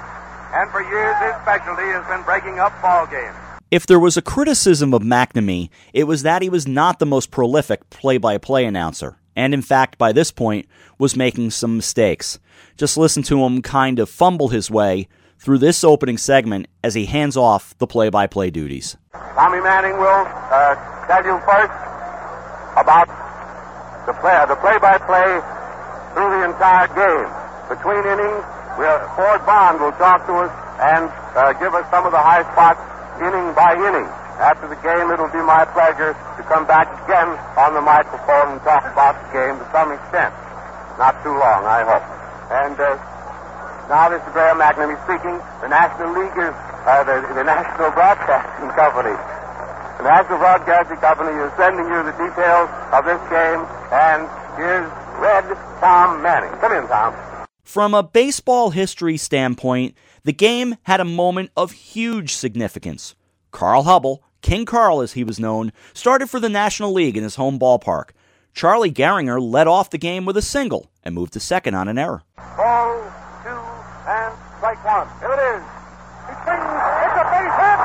And 0.53 0.69
for 0.71 0.81
years, 0.81 1.15
his 1.19 1.33
specialty 1.41 1.87
has 1.91 2.05
been 2.07 2.23
breaking 2.23 2.59
up 2.59 2.73
ball 2.81 3.07
games. 3.07 3.35
If 3.71 3.85
there 3.85 3.99
was 3.99 4.17
a 4.17 4.21
criticism 4.21 4.93
of 4.93 5.01
McNamee, 5.01 5.69
it 5.93 6.03
was 6.03 6.23
that 6.23 6.41
he 6.41 6.49
was 6.49 6.67
not 6.67 6.99
the 6.99 7.05
most 7.05 7.31
prolific 7.31 7.89
play 7.89 8.17
by 8.17 8.37
play 8.37 8.65
announcer, 8.65 9.17
and 9.35 9.53
in 9.53 9.61
fact, 9.61 9.97
by 9.97 10.11
this 10.11 10.29
point, 10.29 10.67
was 10.97 11.15
making 11.15 11.51
some 11.51 11.77
mistakes. 11.77 12.37
Just 12.75 12.97
listen 12.97 13.23
to 13.23 13.43
him 13.45 13.61
kind 13.61 13.97
of 13.99 14.09
fumble 14.09 14.49
his 14.49 14.69
way 14.69 15.07
through 15.39 15.59
this 15.59 15.83
opening 15.85 16.17
segment 16.17 16.67
as 16.83 16.93
he 16.95 17.05
hands 17.05 17.37
off 17.37 17.77
the 17.77 17.87
play 17.87 18.09
by 18.09 18.27
play 18.27 18.51
duties. 18.51 18.97
Tommy 19.13 19.61
Manning 19.61 19.97
will 19.97 20.27
uh, 20.27 21.07
tell 21.07 21.23
you 21.23 21.39
first 21.47 21.71
about 22.75 23.07
the 24.05 24.13
play, 24.13 24.45
the 24.47 24.55
play-by-play 24.55 25.39
through 26.13 26.29
the 26.29 26.45
entire 26.45 26.87
game. 26.87 27.40
Between 27.71 28.03
innings, 28.03 28.43
we'll, 28.75 28.99
Ford 29.15 29.47
Bond 29.47 29.79
will 29.79 29.95
talk 29.95 30.27
to 30.27 30.43
us 30.43 30.51
and 30.83 31.07
uh, 31.39 31.55
give 31.55 31.71
us 31.71 31.87
some 31.87 32.03
of 32.03 32.11
the 32.11 32.19
high 32.19 32.43
spots 32.51 32.83
inning 33.23 33.55
by 33.55 33.79
inning. 33.79 34.03
After 34.43 34.67
the 34.67 34.75
game, 34.83 35.07
it'll 35.07 35.31
be 35.31 35.39
my 35.39 35.63
pleasure 35.71 36.11
to 36.11 36.41
come 36.51 36.67
back 36.67 36.91
again 37.07 37.31
on 37.55 37.71
the 37.71 37.79
microphone 37.79 38.59
and 38.59 38.61
talk 38.67 38.83
about 38.91 39.15
the 39.23 39.29
game 39.31 39.55
to 39.55 39.65
some 39.71 39.95
extent. 39.95 40.35
Not 40.99 41.15
too 41.23 41.31
long, 41.31 41.63
I 41.63 41.87
hope. 41.87 42.03
And 42.51 42.75
uh, 42.75 42.99
now 43.87 44.11
this 44.11 44.19
is 44.19 44.31
Graham 44.35 44.59
McNamee 44.59 44.99
speaking. 45.07 45.39
The 45.63 45.71
National 45.71 46.11
League 46.11 46.35
is 46.43 46.51
uh, 46.83 47.07
the, 47.07 47.23
the 47.39 47.45
National 47.47 47.87
Broadcasting 47.95 48.67
Company. 48.75 49.15
The 49.95 50.11
National 50.11 50.43
Broadcasting 50.43 50.99
Company 50.99 51.39
is 51.39 51.55
sending 51.55 51.87
you 51.87 52.03
the 52.03 52.15
details 52.19 52.67
of 52.91 53.07
this 53.07 53.21
game, 53.31 53.63
and 53.95 54.27
here's 54.59 54.91
Red 55.23 55.47
Tom 55.79 56.19
Manning. 56.19 56.51
Come 56.59 56.75
in, 56.75 56.83
Tom. 56.91 57.15
From 57.63 57.93
a 57.93 58.03
baseball 58.03 58.71
history 58.71 59.17
standpoint, 59.17 59.95
the 60.23 60.33
game 60.33 60.77
had 60.83 60.99
a 60.99 61.05
moment 61.05 61.51
of 61.55 61.71
huge 61.71 62.33
significance. 62.33 63.15
Carl 63.51 63.83
Hubbell, 63.83 64.19
King 64.41 64.65
Carl 64.65 65.01
as 65.01 65.13
he 65.13 65.23
was 65.23 65.39
known, 65.39 65.71
started 65.93 66.29
for 66.29 66.39
the 66.39 66.49
National 66.49 66.91
League 66.91 67.17
in 67.17 67.23
his 67.23 67.35
home 67.35 67.59
ballpark. 67.59 68.09
Charlie 68.53 68.91
Gehringer 68.91 69.39
led 69.41 69.67
off 69.67 69.89
the 69.89 69.97
game 69.97 70.25
with 70.25 70.35
a 70.37 70.41
single 70.41 70.91
and 71.03 71.15
moved 71.15 71.33
to 71.33 71.39
second 71.39 71.75
on 71.75 71.87
an 71.87 71.97
error. 71.97 72.23
Ball 72.57 72.97
two 73.43 73.49
and 74.09 74.33
strike 74.57 74.83
one. 74.83 75.07
Here 75.19 75.31
it 75.31 75.41
is. 75.55 75.63
He 76.27 76.33
swings. 76.43 76.65
It's 77.05 77.17
a 77.17 77.25
base 77.31 77.55
hit. 77.61 77.79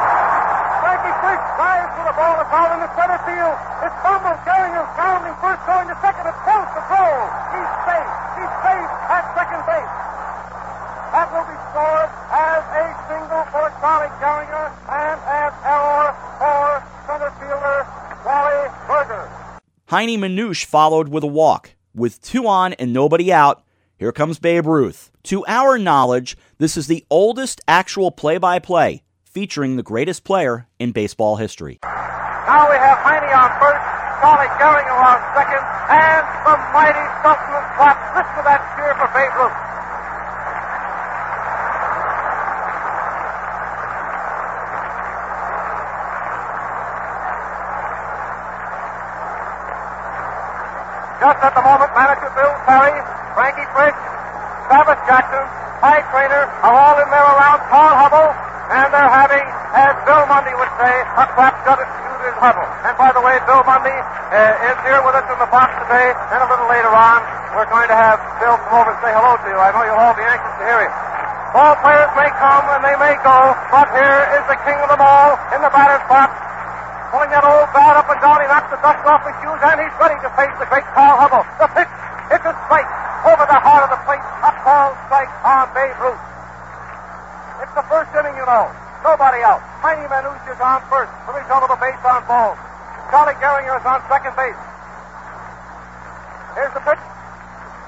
Frisch 1.22 1.44
dives 1.56 1.90
for 1.96 2.04
the 2.06 2.16
ball. 2.16 2.34
It's 2.42 2.52
out 2.52 2.70
in 2.74 2.80
the 2.84 2.90
center 2.96 3.20
field. 3.24 3.56
It's 3.84 3.96
fumbled. 4.02 4.38
Gehringer 4.46 4.84
grounding 4.96 5.36
first, 5.38 5.62
going 5.66 5.88
to 5.88 5.96
second. 6.02 6.24
It's 6.26 6.42
close 6.42 6.68
to 6.74 6.82
throw. 6.90 7.10
He's 7.54 7.72
safe. 7.86 8.12
He's 8.36 8.54
safe 8.66 8.90
at 9.10 9.24
second 9.36 9.62
base. 9.66 9.92
That 11.14 11.26
will 11.32 11.46
be 11.48 11.58
scored 11.70 12.10
as 12.34 12.62
a 12.76 12.84
single 13.08 13.44
for 13.54 13.66
Charlie 13.80 14.12
Gehringer 14.20 14.66
and 14.90 15.18
as 15.26 15.52
error 15.64 16.10
for 16.38 16.64
center 17.06 17.30
fielder 17.38 17.78
Wally 18.26 18.68
Berger. 18.86 19.24
Heinie 19.86 20.18
Manush 20.18 20.64
followed 20.64 21.08
with 21.08 21.24
a 21.24 21.28
walk. 21.30 21.74
With 21.94 22.20
two 22.20 22.46
on 22.46 22.74
and 22.74 22.92
nobody 22.92 23.32
out, 23.32 23.62
here 23.96 24.12
comes 24.12 24.38
Babe 24.38 24.66
Ruth. 24.66 25.10
To 25.24 25.44
our 25.46 25.78
knowledge, 25.78 26.36
this 26.58 26.76
is 26.76 26.86
the 26.86 27.04
oldest 27.08 27.60
actual 27.66 28.10
play 28.10 28.36
by 28.36 28.58
play 28.58 29.02
featuring 29.36 29.76
the 29.76 29.82
greatest 29.82 30.24
player 30.24 30.66
in 30.78 30.92
baseball 30.92 31.36
history. 31.36 31.78
Now 31.84 32.72
we 32.72 32.78
have 32.80 32.96
Heinie 33.04 33.36
on 33.36 33.52
first, 33.60 33.84
Charlie 34.24 34.48
Gehringer 34.56 34.96
on 34.96 35.20
second, 35.36 35.60
and 35.92 36.24
the 36.48 36.56
mighty 36.72 37.04
Sultan 37.20 37.52
Flop. 37.76 38.00
Listen 38.16 38.32
to 38.32 38.44
that 38.48 38.64
cheer 38.72 38.96
for 38.96 39.04
Babe 39.12 39.36
Ruth. 39.36 39.52
Just 51.20 51.40
at 51.44 51.52
the 51.52 51.60
moment, 51.60 51.92
manager 51.92 52.32
Bill 52.32 52.56
Terry, 52.64 52.96
Frankie 53.36 53.68
Frisch, 53.76 54.00
Travis 54.72 54.96
Jackson, 55.04 55.44
Pie 55.84 56.08
Traynor 56.08 56.48
are 56.64 56.72
all 56.72 56.96
in 57.04 57.08
there 57.12 57.28
around 57.36 57.60
Paul 57.68 57.92
Hubbell, 58.00 58.45
and 58.66 58.86
they're 58.90 59.12
having, 59.14 59.46
as 59.74 59.94
Bill 60.02 60.26
Munday 60.26 60.54
would 60.58 60.72
say, 60.82 60.94
a 60.94 61.24
clap-gutted 61.38 61.86
shoot 61.86 62.20
in 62.26 62.34
Hubbell. 62.42 62.66
And 62.82 62.94
by 62.98 63.14
the 63.14 63.22
way, 63.22 63.38
Bill 63.46 63.62
Munday 63.62 63.94
uh, 63.94 64.68
is 64.70 64.76
here 64.82 65.00
with 65.06 65.14
us 65.14 65.26
in 65.30 65.38
the 65.38 65.50
box 65.54 65.70
today, 65.86 66.10
and 66.34 66.38
a 66.42 66.48
little 66.50 66.66
later 66.66 66.90
on, 66.90 67.22
we're 67.54 67.70
going 67.70 67.86
to 67.86 67.96
have 67.96 68.18
Bill 68.42 68.58
come 68.66 68.74
over 68.82 68.90
and 68.90 69.00
say 69.00 69.14
hello 69.14 69.38
to 69.38 69.46
you. 69.46 69.58
I 69.58 69.70
know 69.70 69.82
you'll 69.86 70.02
all 70.02 70.16
be 70.18 70.26
anxious 70.26 70.54
to 70.58 70.64
hear 70.66 70.82
him. 70.82 70.92
Ball 71.54 71.78
players 71.80 72.10
may 72.18 72.28
come 72.36 72.64
and 72.74 72.82
they 72.84 72.96
may 73.00 73.16
go, 73.24 73.38
but 73.72 73.88
here 73.94 74.20
is 74.36 74.44
the 74.50 74.58
king 74.66 74.76
of 74.82 74.92
them 74.92 75.00
all 75.00 75.38
in 75.54 75.62
the 75.62 75.72
batter's 75.72 76.04
box, 76.10 76.34
pulling 77.14 77.32
that 77.32 77.46
old 77.46 77.70
bat 77.72 77.96
up 77.96 78.10
and 78.12 78.20
down. 78.20 78.42
He 78.42 78.50
knocks 78.50 78.68
the 78.68 78.82
dust 78.82 79.00
off 79.08 79.24
his 79.24 79.32
shoes, 79.40 79.60
and 79.62 79.78
he's 79.80 79.96
ready 79.96 80.18
to 80.20 80.28
face 80.36 80.52
the 80.58 80.68
great 80.68 80.84
Carl 80.92 81.16
Hubbell. 81.16 81.46
The 81.62 81.70
pitch, 81.72 81.88
it's 82.34 82.44
a 82.44 82.52
strike 82.66 82.90
over 83.30 83.46
the 83.46 83.60
heart 83.62 83.88
of 83.88 83.90
the 83.94 84.00
plate. 84.04 84.20
A 84.20 84.52
ball 84.66 84.92
strike 85.08 85.32
on 85.46 85.64
Babe 85.72 85.96
Ruth. 86.02 86.25
The 87.76 87.84
first 87.92 88.08
inning, 88.16 88.32
you 88.40 88.46
know. 88.48 88.72
Nobody 89.04 89.44
out. 89.44 89.60
Heinie 89.84 90.08
Manush 90.08 90.40
is 90.48 90.56
on 90.64 90.80
first. 90.88 91.12
Result 91.28 91.68
of 91.68 91.70
the 91.70 91.76
base 91.76 92.00
on 92.08 92.24
balls. 92.24 92.56
Charlie 93.12 93.36
Gehringer 93.36 93.76
is 93.76 93.84
on 93.84 94.00
second 94.08 94.32
base. 94.32 94.56
Here's 96.56 96.72
the 96.72 96.80
pitch. 96.80 97.04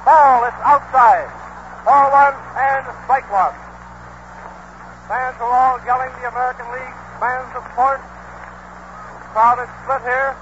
Ball. 0.05 0.45
It's 0.45 0.61
outside. 0.61 1.33
Ball 1.89 2.05
one 2.13 2.37
and 2.61 2.85
strike 3.09 3.25
one. 3.33 3.57
Fans 5.09 5.41
are 5.41 5.49
all 5.57 5.81
yelling 5.89 6.13
the 6.21 6.29
American 6.29 6.69
League. 6.69 6.97
Fans, 7.17 7.49
of 7.57 7.65
course. 7.73 8.05
Crowd 9.33 9.57
is 9.65 9.73
split 9.89 10.05
here. 10.05 10.37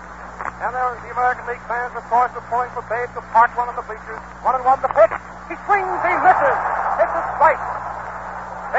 And 0.59 0.75
there 0.75 0.91
the 1.07 1.15
American 1.15 1.47
League 1.47 1.62
fans, 1.71 1.95
of 1.95 2.03
course, 2.11 2.35
are 2.35 2.47
pulling 2.50 2.75
for 2.75 2.83
Babe 2.91 3.15
to 3.15 3.23
park 3.31 3.55
one 3.55 3.71
of 3.71 3.79
the 3.79 3.87
bleachers. 3.87 4.19
One 4.43 4.59
and 4.59 4.67
one 4.67 4.83
the 4.83 4.91
pitch. 4.91 5.15
He 5.47 5.55
swings, 5.71 6.03
he 6.03 6.15
misses. 6.19 6.59
It's 6.99 7.15
a 7.15 7.23
strike. 7.38 7.62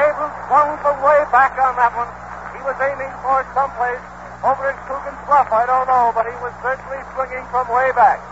Ruth 0.06 0.36
swung 0.46 0.78
from 0.84 0.94
way 1.02 1.18
back 1.34 1.58
on 1.58 1.74
that 1.74 1.90
one. 1.96 2.10
He 2.54 2.60
was 2.62 2.78
aiming 2.78 3.10
for 3.24 3.42
someplace 3.56 4.02
over 4.46 4.70
in 4.70 4.76
Coogan's 4.86 5.18
Bluff. 5.26 5.50
I 5.50 5.66
don't 5.66 5.90
know, 5.90 6.14
but 6.14 6.30
he 6.30 6.36
was 6.38 6.54
certainly 6.62 7.02
swinging 7.16 7.42
from 7.50 7.66
way 7.66 7.90
back. 7.96 8.22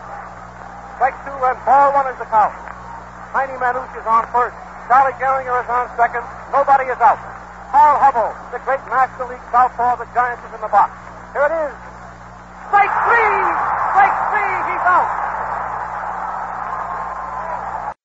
Strike 0.95 1.17
two 1.27 1.35
and 1.35 1.59
ball 1.67 1.91
one 1.91 2.07
is 2.07 2.17
the 2.17 2.29
count. 2.31 2.55
Heinie 3.35 3.59
Manush 3.59 3.91
is 3.99 4.07
on 4.07 4.23
first. 4.31 4.55
Charlie 4.87 5.13
Gehringer 5.19 5.59
is 5.59 5.69
on 5.69 5.91
second. 5.99 6.23
Nobody 6.55 6.87
is 6.87 6.97
out. 7.03 7.19
Paul 7.69 7.99
Hubbell, 7.99 8.31
the 8.55 8.59
great 8.63 8.79
National 8.87 9.27
League 9.27 9.43
southpaw 9.51 9.99
the 9.99 10.07
Giants, 10.15 10.41
is 10.47 10.55
in 10.55 10.61
the 10.61 10.71
box. 10.71 10.95
Here 11.35 11.43
it 11.43 11.51
is. 11.51 11.75
Strike 12.71 12.93
three! 13.03 13.43
Strike 13.91 14.17
three! 14.31 14.53
He's 14.71 14.85
out! 14.87 15.09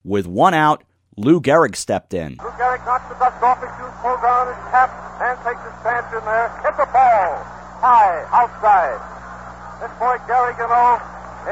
With 0.05 0.27
one 0.27 0.55
out, 0.55 0.83
Lou 1.17 1.41
Gehrig 1.41 1.77
stepped 1.77 2.13
in. 2.13 2.39
Knocks 2.73 3.05
the 3.13 3.21
dust 3.21 3.37
off 3.45 3.61
his 3.61 3.69
shoes, 3.77 3.93
pulls 4.01 4.17
down 4.25 4.49
his 4.49 4.57
cap, 4.73 4.89
and 5.21 5.37
takes 5.45 5.61
his 5.61 5.77
stance 5.85 6.09
in 6.09 6.25
there. 6.25 6.49
Hit 6.65 6.73
the 6.81 6.89
ball. 6.89 7.37
High, 7.85 8.25
outside. 8.33 8.97
This 9.77 9.93
boy 10.01 10.17
Gary 10.25 10.57
know, 10.57 10.97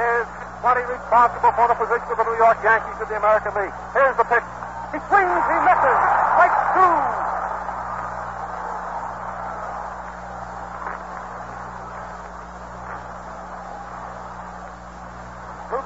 is 0.00 0.26
plenty 0.64 0.80
responsible 0.88 1.52
for 1.52 1.68
the 1.68 1.76
position 1.76 2.08
of 2.08 2.16
the 2.16 2.24
New 2.24 2.40
York 2.40 2.56
Yankees 2.64 2.96
in 3.04 3.06
the 3.12 3.20
American 3.20 3.52
League. 3.52 3.76
Here's 3.92 4.16
the 4.16 4.24
pitch. 4.32 4.48
He 4.96 4.98
swings, 5.12 5.44
he 5.44 5.56
misses. 5.60 6.00
Strike 6.40 6.56
two. 6.72 6.96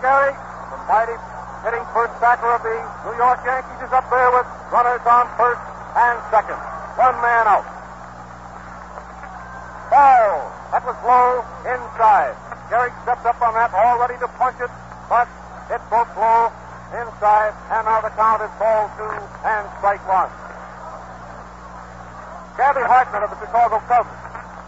Gehrig, 0.04 0.36
the 0.36 0.78
mighty 0.84 1.16
hitting 1.64 1.86
first 1.96 2.12
backer 2.20 2.52
of 2.52 2.62
the 2.62 2.76
New 3.08 3.16
York 3.16 3.40
Yankees, 3.42 3.80
is 3.82 3.92
up 3.92 4.04
there 4.12 4.30
with 4.30 4.44
runners 4.74 5.06
on 5.06 5.30
first 5.38 5.62
and 5.94 6.18
second. 6.34 6.58
One 6.98 7.14
man 7.22 7.46
out. 7.46 7.62
Ball. 9.86 10.50
That 10.74 10.82
was 10.82 10.98
low 11.06 11.46
inside. 11.62 12.34
Gehrig 12.66 12.90
stepped 13.06 13.22
up 13.22 13.38
on 13.38 13.54
that, 13.54 13.70
all 13.70 14.02
ready 14.02 14.18
to 14.18 14.26
punch 14.34 14.58
it, 14.58 14.72
but 15.06 15.30
it 15.70 15.78
broke 15.86 16.10
low 16.18 16.50
inside, 16.90 17.54
and 17.70 17.86
now 17.86 18.02
the 18.02 18.10
count 18.18 18.42
is 18.42 18.50
ball 18.58 18.90
two 18.98 19.06
and 19.46 19.62
strike 19.78 20.02
one. 20.10 20.26
Gabby 22.58 22.82
Hartnett 22.82 23.22
of 23.22 23.30
the 23.30 23.38
Chicago 23.46 23.78
Cubs 23.86 24.10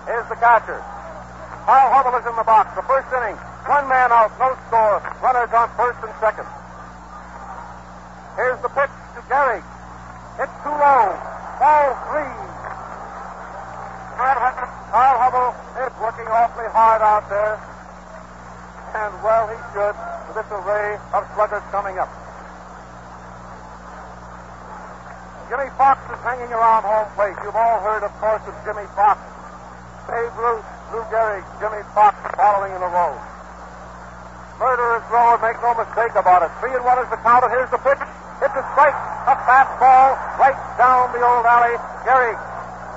is 0.06 0.22
the 0.30 0.38
catcher. 0.38 0.78
Paul 1.66 1.86
Hubbell 1.90 2.14
is 2.22 2.26
in 2.30 2.36
the 2.38 2.46
box. 2.46 2.70
The 2.78 2.86
first 2.86 3.10
inning, 3.10 3.34
one 3.66 3.90
man 3.90 4.14
out, 4.14 4.30
no 4.38 4.54
score. 4.70 5.02
Runners 5.18 5.50
on 5.50 5.66
first 5.75 5.98
and 6.06 6.14
second. 6.22 6.46
Here's 8.38 8.62
the 8.62 8.70
pitch 8.70 8.94
to 9.18 9.20
Gehrig. 9.26 9.66
It's 10.37 10.57
too 10.61 10.76
low. 10.76 11.16
Ball 11.57 11.88
three. 12.12 12.33
Carl 14.16 15.16
Hubbell 15.21 15.52
is 15.81 15.93
working 16.00 16.28
awfully 16.28 16.69
hard 16.73 17.00
out 17.00 17.28
there. 17.28 17.61
And 18.97 19.12
well, 19.21 19.49
he 19.49 19.57
should 19.73 19.97
with 20.28 20.37
this 20.40 20.50
array 20.52 20.97
of 21.12 21.25
sluggers 21.37 21.64
coming 21.73 21.99
up. 22.00 22.09
Jimmie 25.49 25.71
Foxx 25.76 26.00
is 26.11 26.21
hanging 26.25 26.52
around 26.52 26.83
home 26.85 27.09
plate. 27.14 27.37
You've 27.45 27.55
all 27.55 27.81
heard, 27.81 28.02
of 28.02 28.12
course, 28.19 28.43
of 28.49 28.57
Jimmie 28.64 28.88
Foxx. 28.97 29.21
Babe 30.09 30.33
Ruth, 30.37 30.64
Lou 30.93 31.05
Gehrig, 31.12 31.45
Jimmie 31.61 31.87
Foxx 31.95 32.16
following 32.37 32.73
in 32.73 32.83
a 32.83 32.90
row. 32.90 33.14
Murderer's 34.59 35.05
row, 35.12 35.37
make 35.45 35.61
no 35.61 35.76
mistake 35.76 36.16
about 36.16 36.43
it. 36.43 36.50
Three 36.61 36.75
and 36.75 36.85
one 36.85 36.99
is 36.99 37.09
the 37.11 37.21
count, 37.21 37.45
and 37.45 37.52
here's 37.52 37.71
the 37.71 37.78
pitch. 37.78 38.00
It's 38.37 38.52
a 38.52 38.64
strike, 38.76 38.99
a 39.25 39.35
fastball 39.49 40.12
right 40.37 40.61
down 40.76 41.09
the 41.16 41.25
old 41.25 41.49
alley. 41.49 41.73
Gehrig 42.05 42.37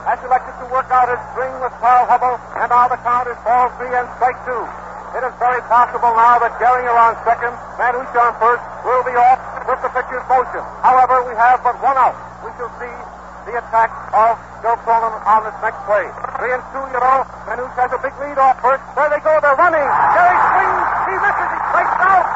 has 0.04 0.20
elected 0.28 0.52
to 0.60 0.68
work 0.68 0.92
out 0.92 1.08
his 1.08 1.22
string 1.32 1.52
with 1.64 1.72
Carl 1.80 2.04
Hubbell, 2.12 2.36
and 2.60 2.68
now 2.68 2.92
the 2.92 3.00
count 3.08 3.32
is 3.32 3.40
ball 3.48 3.72
three 3.80 3.88
and 3.88 4.04
strike 4.20 4.36
two. 4.44 4.64
It 5.16 5.24
is 5.24 5.32
very 5.40 5.64
possible 5.72 6.12
now 6.12 6.44
that 6.44 6.60
Gehringer 6.60 6.92
on 6.92 7.16
second, 7.24 7.56
Manush 7.80 8.12
on 8.20 8.36
first, 8.36 8.62
will 8.84 9.00
be 9.08 9.16
off 9.16 9.40
with 9.64 9.80
the 9.80 9.88
pitcher's 9.96 10.28
motion. 10.28 10.60
However, 10.84 11.24
we 11.24 11.32
have 11.40 11.64
but 11.64 11.80
one 11.80 11.96
out. 11.96 12.20
We 12.44 12.52
shall 12.60 12.70
see 12.76 12.96
the 13.48 13.64
attack 13.64 13.96
of 14.12 14.36
Joe 14.60 14.76
Cronin 14.84 15.16
on 15.24 15.48
this 15.48 15.56
next 15.64 15.80
play. 15.88 16.04
Three 16.36 16.52
and 16.52 16.64
two, 16.76 16.84
you 16.84 17.00
know. 17.00 17.24
Manush 17.48 17.74
has 17.80 17.96
a 17.96 18.00
big 18.04 18.12
lead 18.20 18.36
off 18.38 18.60
first. 18.60 18.84
There 18.92 19.08
they 19.08 19.24
go. 19.24 19.40
They're 19.40 19.56
running. 19.56 19.88
Gehrig 19.88 20.42
swings. 20.52 20.88
He 21.08 21.16
misses. 21.16 21.48
He 21.48 21.60
strikes 21.72 22.00
out. 22.04 22.28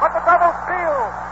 But 0.00 0.10
the 0.16 0.22
double 0.24 0.52
steal 0.64 1.28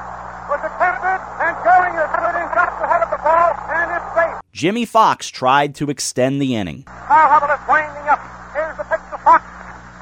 and 1.46 1.56
going 1.62 1.94
is 1.94 2.10
within 2.10 2.48
just 2.50 2.76
ahead 2.82 3.02
of 3.06 3.10
the 3.14 3.22
ball 3.22 3.54
and 3.70 3.86
is 3.94 4.04
safe. 4.18 4.36
Jimmie 4.50 4.88
Foxx 4.88 5.30
tried 5.30 5.78
to 5.78 5.90
extend 5.90 6.42
the 6.42 6.58
inning. 6.58 6.82
Now 7.06 7.30
Hubbell 7.30 7.54
is 7.54 7.62
winding 7.70 8.06
up. 8.10 8.18
Here's 8.50 8.74
the 8.74 8.86
pitch 8.90 9.04
to 9.14 9.18
Foxx. 9.22 9.46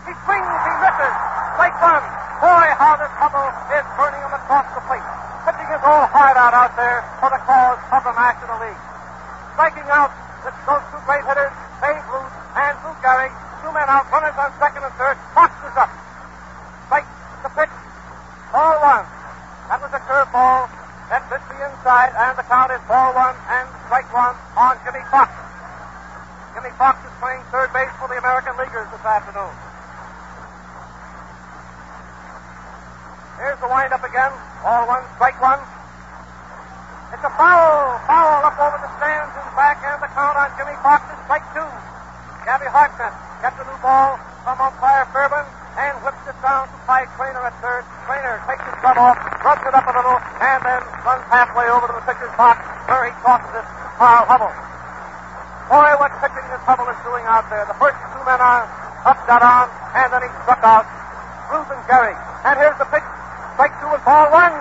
He 0.09 0.13
swings, 0.25 0.49
he 0.49 0.73
misses. 0.81 1.15
Strike 1.53 1.77
one. 1.85 2.05
Boy, 2.41 2.67
how 2.81 2.97
this 2.97 3.13
Hubbell 3.21 3.51
is 3.77 3.85
burning 4.01 4.23
him 4.25 4.33
across 4.33 4.67
the 4.73 4.83
plate. 4.89 5.05
Pitching 5.45 5.69
his 5.69 5.83
old 5.85 6.09
heart 6.09 6.37
out 6.41 6.57
out 6.57 6.73
there 6.81 7.05
for 7.21 7.29
the 7.29 7.41
cause 7.45 7.81
of 7.93 8.01
the 8.09 8.15
National 8.17 8.57
League. 8.65 8.83
Striking 9.53 9.89
out 9.93 10.13
those 10.65 10.85
two 10.89 11.01
great 11.05 11.25
hitters, 11.29 11.53
Babe 11.85 12.05
Ruth 12.09 12.33
and 12.57 12.73
Lou 12.89 12.97
Gehrig. 13.05 13.33
Two 13.61 13.73
men 13.77 13.85
out, 13.93 14.09
runners 14.09 14.37
on 14.41 14.49
second 14.57 14.81
and 14.81 14.95
third. 14.97 15.17
Foxx 15.37 15.53
is 15.61 15.77
up. 15.77 15.93
Strike 16.89 17.09
the 17.45 17.51
pitch. 17.53 17.75
Ball 18.49 18.77
one. 18.81 19.05
That 19.69 19.81
was 19.81 19.93
a 19.93 20.01
curveball 20.05 20.63
Inside, 21.85 22.17
and 22.17 22.33
the 22.33 22.49
count 22.49 22.73
is 22.73 22.81
ball 22.88 23.12
one 23.12 23.37
and 23.53 23.69
strike 23.85 24.09
one 24.09 24.33
on 24.57 24.73
Jimmie 24.88 25.05
Foxx. 25.12 25.29
Jimmie 26.57 26.73
Foxx 26.81 26.97
is 27.05 27.12
playing 27.21 27.45
third 27.53 27.69
base 27.76 27.93
for 28.00 28.09
the 28.09 28.17
American 28.17 28.57
Leaguers 28.57 28.88
this 28.88 29.05
afternoon. 29.05 29.53
Here's 33.37 33.61
the 33.61 33.69
windup 33.69 34.00
again. 34.00 34.33
Ball 34.64 34.97
one, 34.97 35.05
strike 35.21 35.37
one. 35.45 35.61
It's 37.12 37.21
a 37.21 37.33
foul. 37.37 38.00
Foul 38.09 38.49
up 38.49 38.57
over 38.57 38.81
the 38.81 38.88
stands 38.97 39.37
and 39.37 39.53
back, 39.53 39.76
and 39.85 40.00
the 40.00 40.09
count 40.17 40.41
on 40.41 40.49
Jimmie 40.57 40.81
Foxx 40.81 41.05
is 41.12 41.21
strike 41.29 41.45
two. 41.53 41.69
Gabby 42.49 42.73
Hartnett 42.73 43.12
gets 43.45 43.61
a 43.61 43.64
new 43.69 43.76
ball 43.85 44.17
from 44.41 44.57
umpire 44.57 45.05
Fairbairn 45.12 45.45
and 45.75 45.93
whips 46.07 46.23
it 46.26 46.38
down 46.38 46.71
to 46.71 46.76
Clyde 46.87 47.11
Traynor 47.19 47.43
at 47.43 47.54
third. 47.59 47.83
Traynor 48.07 48.38
takes 48.47 48.62
his 48.62 48.76
glove 48.78 48.99
off, 48.99 49.19
rubs 49.43 49.64
it 49.66 49.75
up 49.75 49.87
a 49.87 49.95
little, 49.95 50.19
and 50.38 50.59
then 50.62 50.81
runs 51.02 51.25
halfway 51.31 51.66
over 51.66 51.90
to 51.90 51.95
the 51.99 52.04
pitcher's 52.07 52.35
box 52.38 52.62
where 52.87 53.11
he 53.11 53.12
tosses 53.23 53.50
it 53.50 53.66
to 53.66 53.87
Carl 53.99 54.23
Hubbell. 54.31 54.54
Boy, 55.69 55.90
what 55.99 56.12
pitching 56.23 56.47
this 56.52 56.62
Hubbell 56.62 56.87
is 56.93 57.00
doing 57.02 57.25
out 57.26 57.49
there. 57.50 57.66
The 57.66 57.78
first 57.81 57.99
two 57.99 58.23
men 58.23 58.38
are 58.38 58.69
up, 59.04 59.19
got 59.26 59.43
on, 59.43 59.66
and 59.99 60.09
then 60.12 60.23
he 60.23 60.31
struck 60.45 60.62
out 60.62 60.87
and 61.54 61.85
Gehrig. 61.87 62.19
And 62.45 62.59
here's 62.59 62.78
the 62.78 62.88
pitch. 62.90 63.04
Strike 63.54 63.75
two 63.78 63.90
and 63.90 64.04
ball 64.04 64.26
one. 64.33 64.54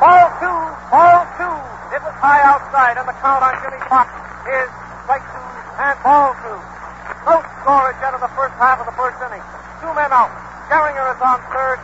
Ball 0.00 0.26
two, 0.42 0.58
ball 0.90 1.22
two. 1.38 1.56
It 1.94 2.00
was 2.02 2.14
high 2.18 2.42
outside, 2.42 2.98
and 2.98 3.06
the 3.06 3.16
count 3.20 3.42
on 3.42 3.54
Jimmie 3.62 3.82
Foxx 3.86 4.10
is 4.48 4.68
strike 5.04 5.26
two 5.28 5.46
and 5.80 5.96
ball 6.02 6.34
two. 6.40 6.58
No 7.26 7.36
score 7.62 7.94
yet 8.00 8.14
in 8.14 8.20
the 8.20 8.32
first 8.34 8.54
half 8.56 8.80
of 8.80 8.86
the 8.86 8.96
first 8.96 9.18
inning. 9.22 9.59
Two 9.80 9.92
men 9.96 10.12
out. 10.12 10.28
Gehringer 10.68 11.08
is 11.16 11.20
on 11.24 11.40
third. 11.50 11.80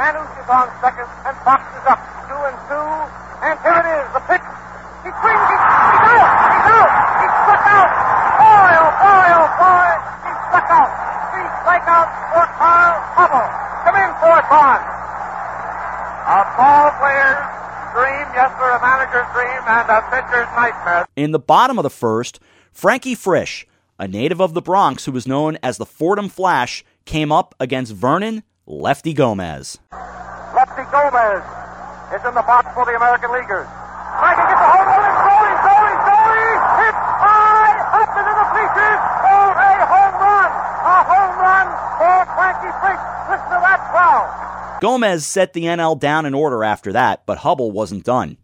Manush 0.00 0.32
is 0.40 0.48
on 0.48 0.66
second, 0.80 1.06
and 1.28 1.36
Foxx 1.44 1.62
is 1.76 1.86
up. 1.86 2.00
Two 2.26 2.40
and 2.40 2.56
two. 2.66 2.88
And 3.44 3.54
here 3.60 3.78
it 3.78 3.88
is, 4.00 4.06
the 4.16 4.22
pitch. 4.26 4.46
He 5.04 5.10
swings. 5.12 5.44
He, 5.44 5.54
he's 5.54 6.08
out. 6.08 6.30
He's 6.50 6.68
out. 6.72 6.90
He's 7.20 7.34
struck 7.44 7.64
out. 7.68 7.90
Boy, 8.40 8.70
oh 8.80 8.92
boy, 9.04 9.26
oh 9.38 9.48
boy. 9.60 9.90
He's 10.24 10.40
struck 10.48 10.68
out. 10.72 10.90
Three 11.30 11.48
strikeouts 11.62 12.14
for 12.32 12.46
Carl 12.56 12.96
Hubbell. 13.12 13.48
Come 13.84 13.96
in, 14.00 14.10
fourth 14.24 14.50
on. 14.50 14.78
A 16.24 16.40
ball 16.56 16.88
player's 16.96 17.44
dream, 17.92 18.26
yes, 18.32 18.50
sir, 18.56 18.70
a 18.72 18.80
manager's 18.80 19.28
dream, 19.36 19.60
and 19.68 19.86
a 19.92 20.00
pitcher's 20.08 20.48
nightmare. 20.56 21.06
In 21.14 21.30
the 21.30 21.38
bottom 21.38 21.78
of 21.78 21.82
the 21.84 21.90
first, 21.90 22.40
Frankie 22.72 23.14
Frisch, 23.14 23.66
a 23.98 24.08
native 24.08 24.40
of 24.40 24.54
the 24.54 24.62
Bronx 24.62 25.04
who 25.04 25.12
was 25.12 25.26
known 25.28 25.58
as 25.62 25.76
the 25.76 25.86
Fordham 25.86 26.28
Flash, 26.28 26.82
came 27.04 27.32
up 27.32 27.54
against 27.60 27.92
Vernon 27.92 28.42
Lefty 28.66 29.12
Gomez. 29.12 29.78
Lefty 29.92 30.84
Gomez 30.90 31.44
is 32.14 32.22
in 32.24 32.34
the 32.34 32.44
box 32.46 32.72
for 32.74 32.84
the 32.84 32.96
American 32.96 33.32
Leaguers. 33.32 33.68
Frankie 34.18 34.46
gets 34.46 34.62
a 34.62 34.70
home 34.70 34.86
run. 34.88 35.12
Going, 35.24 35.56
going, 35.64 35.98
going. 36.06 36.58
It's 36.84 37.00
high 37.20 37.76
up 37.92 38.10
into 38.14 38.34
the 38.34 38.46
bleachers 38.54 39.00
for 39.24 39.44
a 39.52 39.74
home 39.84 40.16
run. 40.22 40.50
A 40.84 40.98
home 41.04 41.34
run 41.42 41.66
for 41.98 42.16
Frankie 42.34 42.74
Frisch. 42.80 43.04
Listen 43.28 43.48
to 43.52 43.60
that 43.60 43.80
crowd. 43.90 44.78
Gomez 44.80 45.26
set 45.26 45.52
the 45.52 45.64
NL 45.64 45.98
down 45.98 46.26
in 46.26 46.34
order 46.34 46.62
after 46.64 46.92
that, 46.92 47.26
but 47.26 47.38
Hubbell 47.38 47.72
wasn't 47.72 48.04
done. 48.04 48.38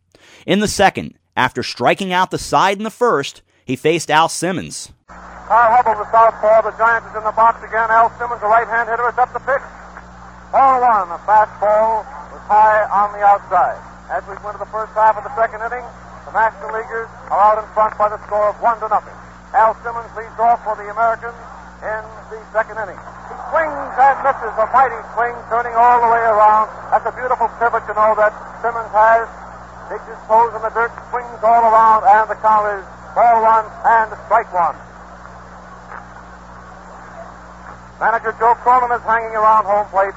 In 0.47 0.61
the 0.61 0.69
second, 0.69 1.15
after 1.37 1.63
striking 1.63 2.13
out 2.13 2.31
the 2.31 2.39
side 2.39 2.79
in 2.79 2.85
the 2.85 2.91
first, 2.91 3.43
he 3.65 3.77
faced 3.77 4.11
Al 4.11 4.29
Simmons. 4.29 4.93
Carl 5.51 5.83
Hubbell, 5.83 5.99
the 5.99 6.07
southpaw. 6.15 6.63
The 6.63 6.71
Giants 6.79 7.11
is 7.11 7.19
in 7.19 7.27
the 7.27 7.35
box 7.35 7.59
again. 7.67 7.91
Al 7.91 8.07
Simmons, 8.23 8.39
the 8.39 8.47
right-hand 8.47 8.87
hitter, 8.87 9.03
is 9.11 9.19
up 9.19 9.35
the 9.35 9.43
pitch. 9.43 9.67
Ball 10.55 10.79
one. 10.79 11.11
A 11.11 11.19
fastball 11.27 12.07
was 12.31 12.39
high 12.47 12.87
on 12.87 13.11
the 13.11 13.19
outside. 13.27 13.83
As 14.15 14.23
we 14.31 14.39
went 14.47 14.55
to 14.55 14.63
the 14.63 14.71
first 14.71 14.95
half 14.95 15.19
of 15.19 15.27
the 15.27 15.35
second 15.35 15.59
inning, 15.59 15.83
the 16.31 16.39
National 16.39 16.71
Leaguers 16.71 17.11
are 17.35 17.43
out 17.51 17.59
in 17.59 17.67
front 17.75 17.99
by 17.99 18.07
the 18.07 18.23
score 18.31 18.47
of 18.47 18.63
one 18.63 18.79
to 18.79 18.87
nothing. 18.95 19.11
Al 19.51 19.75
Simmons 19.83 20.07
leads 20.15 20.39
off 20.39 20.63
for 20.63 20.79
the 20.79 20.87
Americans 20.87 21.35
in 21.83 22.03
the 22.31 22.39
second 22.55 22.79
inning. 22.79 23.01
He 23.27 23.35
swings 23.51 23.95
and 23.99 24.17
misses 24.23 24.55
a 24.55 24.71
mighty 24.71 25.03
swing, 25.19 25.35
turning 25.51 25.75
all 25.75 25.99
the 25.99 26.11
way 26.15 26.23
around. 26.31 26.71
That's 26.95 27.11
a 27.11 27.15
beautiful 27.19 27.51
pivot, 27.59 27.83
you 27.91 27.99
know, 27.99 28.15
that 28.23 28.31
Simmons 28.63 28.95
has. 28.95 29.27
Digs 29.91 30.07
his 30.07 30.23
toes 30.31 30.55
in 30.55 30.63
the 30.63 30.71
dirt, 30.71 30.95
swings 31.11 31.43
all 31.43 31.67
around, 31.67 32.07
and 32.07 32.31
the 32.31 32.39
count 32.39 32.71
is 32.79 32.87
ball 33.19 33.43
one 33.43 33.67
and 33.67 34.15
strike 34.31 34.47
one. 34.55 34.79
Manager 38.01 38.33
Joe 38.41 38.57
Cronin 38.65 38.89
is 38.97 39.05
hanging 39.05 39.37
around 39.37 39.69
home 39.69 39.85
plate. 39.93 40.17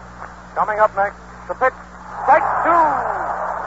Coming 0.55 0.79
up 0.79 0.95
next, 0.95 1.19
the 1.51 1.55
pitch. 1.59 1.75
Strike 2.23 2.47
two. 2.63 2.83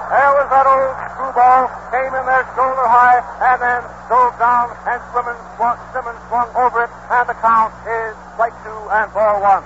There 0.09 0.33
was 0.41 0.49
that 0.49 0.65
old 0.65 0.97
screwball. 1.13 1.69
Came 1.93 2.17
in 2.17 2.25
there 2.25 2.49
shoulder 2.57 2.89
high 2.89 3.21
and 3.45 3.61
then 3.61 3.85
dove 4.09 4.33
down 4.41 4.73
and 4.89 5.05
Simmons 5.13 5.43
swung, 5.61 5.77
Simmons 5.93 6.17
swung 6.33 6.49
over 6.57 6.89
it 6.89 6.93
and 7.13 7.29
the 7.29 7.37
count 7.45 7.75
is 7.85 8.17
strike 8.33 8.57
two 8.65 8.81
and 8.97 9.13
ball 9.13 9.37
one. 9.45 9.65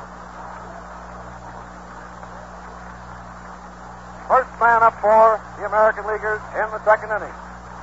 First 4.26 4.50
man 4.58 4.82
up 4.82 4.98
for 4.98 5.38
the 5.62 5.70
American 5.70 6.10
Leaguers 6.10 6.42
in 6.58 6.66
the 6.74 6.82
second 6.82 7.14
inning. 7.14 7.36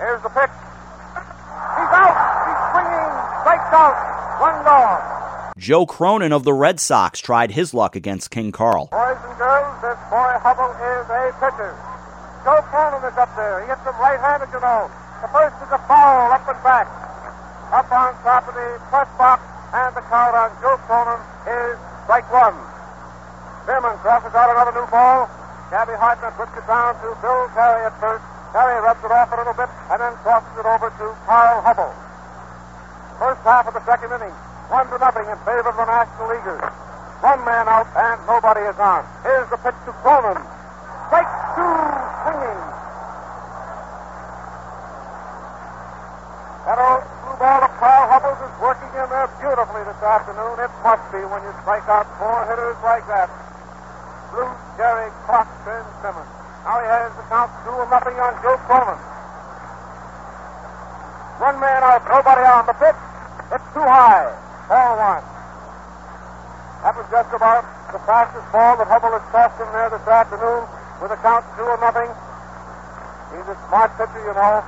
Here's 0.03 0.19
the 0.19 0.34
pitch. 0.36 0.51
He's 0.51 1.93
out. 1.95 2.17
He's 2.43 2.62
swinging. 2.75 3.12
Strikes 3.47 3.71
out. 3.71 3.95
One 4.43 4.58
gone. 4.67 5.26
Joe 5.58 5.89
Cronin 5.89 6.38
of 6.38 6.46
the 6.46 6.54
Red 6.54 6.78
Sox 6.78 7.17
tried 7.17 7.50
his 7.50 7.74
luck 7.74 7.98
against 7.98 8.30
King 8.30 8.54
Carl. 8.54 8.93
Boys 8.93 9.17
and 9.26 9.34
girls, 9.41 9.74
this 9.82 9.98
boy 10.06 10.30
Hubbell 10.46 10.70
is 10.70 11.06
a 11.10 11.34
pitcher. 11.41 11.74
Joe 12.46 12.62
Cronin 12.70 13.02
is 13.02 13.17
up 13.17 13.34
there. 13.34 13.65
He 13.65 13.74
hits 13.74 13.82
him 13.82 13.98
right-handed, 13.98 14.54
you 14.54 14.62
know. 14.62 14.86
The 15.26 15.34
first 15.34 15.58
is 15.65 15.74
a 15.74 15.82
foul 15.89 16.30
up 16.30 16.46
and 16.46 16.62
back. 16.62 16.86
Up 17.74 17.89
on 17.89 18.13
top 18.22 18.46
of 18.46 18.54
the 18.54 18.70
press 18.93 19.10
box, 19.17 19.41
and 19.74 19.98
the 19.98 20.06
count 20.06 20.38
on 20.38 20.54
Joe 20.62 20.78
Cronin 20.86 21.17
is 21.50 21.74
strike 22.06 22.30
one. 22.30 22.54
Bierman 23.65 23.98
crosses 24.06 24.38
out 24.38 24.54
another 24.54 24.78
new 24.78 24.86
ball. 24.93 25.26
Gabby 25.74 25.98
Hartnett 25.98 26.38
puts 26.38 26.54
it 26.54 26.70
down 26.70 26.93
to 27.02 27.17
Bill 27.17 27.50
Terry 27.58 27.82
at 27.82 27.98
first. 27.98 28.22
Terry 28.54 28.78
rubs 28.86 29.02
it 29.02 29.10
off 29.10 29.34
a 29.34 29.38
little 29.41 29.58
bit 29.58 29.74
and 29.89 29.98
then 30.06 30.13
crosses 30.22 30.54
it 30.54 30.70
over 30.70 30.93
to 31.02 31.06
Carl 31.26 31.65
Hubbell. 31.65 31.89
First 33.17 33.41
half 33.41 33.65
of 33.65 33.74
the 33.74 33.82
second 33.89 34.13
inning. 34.13 34.38
One 34.67 34.84
to 34.91 34.99
nothing 34.99 35.23
in 35.32 35.39
favor 35.47 35.71
of 35.71 35.80
the 35.80 35.88
National 35.88 36.27
Leaguers. 36.27 36.60
One 37.23 37.39
man 37.47 37.71
out 37.71 37.88
and 37.95 38.19
nobody 38.27 38.67
is 38.67 38.75
on. 38.75 39.08
Here's 39.23 39.47
the 39.47 39.56
pitch 39.63 39.80
to 39.88 39.95
Cronin. 40.03 40.36
Strike 41.08 41.32
two, 41.56 41.80
swinging. 42.27 42.62
That 46.67 46.77
old 46.84 47.03
screwball 47.08 47.63
of 47.63 47.71
Carl 47.80 48.06
Hubbell's 48.12 48.41
is 48.43 48.56
working 48.60 48.91
in 48.91 49.08
there 49.08 49.32
beautifully 49.39 49.88
this 49.88 50.01
afternoon. 50.03 50.60
It 50.60 50.73
must 50.84 51.06
be 51.15 51.23
when 51.23 51.41
you 51.47 51.53
strike 51.63 51.88
out 51.88 52.06
four 52.19 52.43
hitters 52.51 52.75
like 52.84 53.08
that. 53.08 53.32
Blue 54.36 54.51
Jerry, 54.75 55.10
Cox, 55.23 55.47
and 55.63 55.88
Simmons. 56.03 56.27
Now 56.67 56.84
he 56.84 56.88
has 56.91 57.15
the 57.15 57.23
count 57.32 57.56
two 57.63 57.71
and 57.71 57.88
nothing 57.88 58.19
on 58.19 58.36
Joe 58.43 58.60
Cronin. 58.67 58.99
One 61.39 61.58
man 61.63 61.82
out, 61.88 62.03
nobody 62.03 62.43
on 62.43 62.67
the 62.67 62.75
pitch. 62.75 62.99
It's 63.56 63.67
too 63.71 63.88
high. 63.88 64.46
Ball 64.67 64.99
one. 64.99 65.23
That 66.84 66.93
was 66.95 67.08
just 67.08 67.32
about 67.32 67.63
the 67.91 67.99
fastest 68.03 68.47
ball 68.51 68.75
that 68.77 68.88
Hubbell 68.91 69.15
has 69.15 69.23
tossed 69.32 69.56
in 69.63 69.67
there 69.71 69.88
this 69.89 70.03
afternoon 70.03 70.67
with 70.99 71.12
a 71.15 71.19
count 71.23 71.47
two 71.56 71.63
and 71.63 71.80
nothing. 71.80 72.12
He's 73.32 73.47
a 73.47 73.58
smart 73.71 73.95
pitcher, 73.95 74.21
you 74.27 74.36
know. 74.36 74.60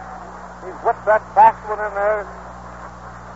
He's 0.63 0.79
whipped 0.87 1.03
that 1.03 1.19
fast 1.35 1.59
one 1.67 1.83
in 1.83 1.91
there. 1.95 2.23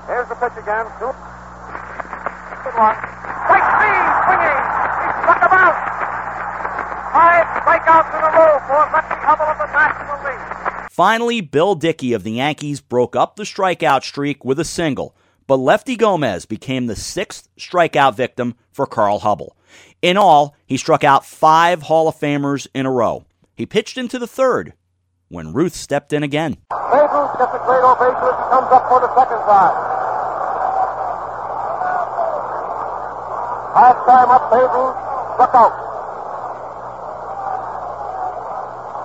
Here's 0.07 0.27
the 0.31 0.35
pitch 0.39 0.55
again. 0.55 0.87
Two. 0.99 1.11
Good 1.11 2.75
one. 2.79 2.95
Strike 2.95 3.67
three, 3.75 3.99
swinging. 4.23 4.59
He 4.63 5.07
struck 5.19 5.41
him 5.43 5.53
out. 5.59 5.77
Five 7.11 7.45
strikeouts 7.59 8.11
in 8.15 8.21
a 8.23 8.31
row 8.39 8.53
for 8.67 8.81
Lefty 8.87 9.19
Hubbell 9.19 9.51
of 9.51 9.57
the 9.59 9.69
National 9.71 10.17
League. 10.23 10.43
Finally, 10.91 11.41
Bill 11.41 11.75
Dickey 11.75 12.13
of 12.13 12.23
the 12.23 12.39
Yankees 12.39 12.79
broke 12.79 13.15
up 13.15 13.35
the 13.35 13.43
strikeout 13.43 14.03
streak 14.03 14.43
with 14.43 14.59
a 14.59 14.65
single, 14.65 15.15
but 15.47 15.57
Lefty 15.57 15.95
Gomez 15.95 16.45
became 16.45 16.87
the 16.87 16.95
sixth 16.95 17.49
strikeout 17.57 18.15
victim 18.15 18.55
for 18.71 18.85
Carl 18.85 19.19
Hubbell. 19.19 19.51
In 20.01 20.17
all, 20.17 20.55
he 20.65 20.77
struck 20.77 21.03
out 21.03 21.25
five 21.25 21.83
Hall 21.83 22.07
of 22.07 22.15
Famers 22.15 22.67
in 22.73 22.85
a 22.85 22.91
row. 22.91 23.25
He 23.55 23.65
pitched 23.65 23.97
into 23.97 24.19
the 24.19 24.27
third 24.27 24.73
when 25.29 25.53
Ruth 25.53 25.75
stepped 25.75 26.13
in 26.13 26.23
again. 26.23 26.57
Babe 26.69 27.09
Ruth 27.09 27.33
gets 27.37 27.53
a 27.53 27.61
great 27.65 27.83
ovation 27.83 28.21
as 28.21 28.37
he 28.37 28.45
comes 28.53 28.69
up 28.69 28.89
for 28.89 28.99
the 29.01 29.11
second 29.15 29.41
time. 29.49 29.75
Half 33.73 33.97
time 34.05 34.29
up, 34.29 34.43
Babe 34.53 34.69
Ruth 34.69 34.97
struck 35.33 35.53
out. 35.57 35.73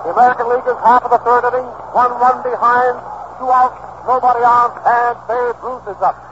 The 0.05 0.09
American 0.13 0.49
League 0.49 0.67
is 0.69 0.79
half 0.85 1.03
of 1.03 1.11
the 1.11 1.21
third 1.25 1.49
inning, 1.49 1.65
one 1.97 2.11
run 2.21 2.43
behind, 2.45 3.01
two 3.41 3.49
outs, 3.49 3.81
nobody 4.05 4.45
on, 4.45 4.69
and 4.85 5.17
Babe 5.25 5.57
Ruth 5.63 5.85
is 5.89 6.01
up. 6.01 6.28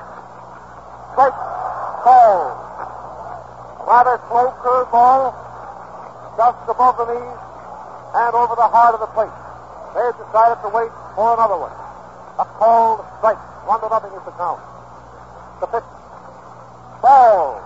Strike, 1.18 1.34
call. 2.06 2.54
Rather 3.90 4.22
slow 4.30 4.54
curveball, 4.62 5.34
just 6.38 6.62
above 6.70 6.94
the 7.02 7.10
knees 7.10 7.42
and 8.22 8.32
over 8.38 8.54
the 8.54 8.70
heart 8.70 8.94
of 8.94 9.02
the 9.02 9.10
plate. 9.18 9.34
They 9.98 10.06
decided 10.14 10.62
to 10.62 10.70
wait 10.70 10.94
for 11.18 11.34
another 11.34 11.58
one. 11.58 11.74
A 12.38 12.46
called 12.62 13.02
strike. 13.18 13.42
One 13.66 13.82
to 13.82 13.90
nothing 13.90 14.14
is 14.14 14.22
the 14.30 14.36
count. 14.38 14.62
The 15.58 15.66
pitch. 15.74 15.90
Ball. 17.02 17.66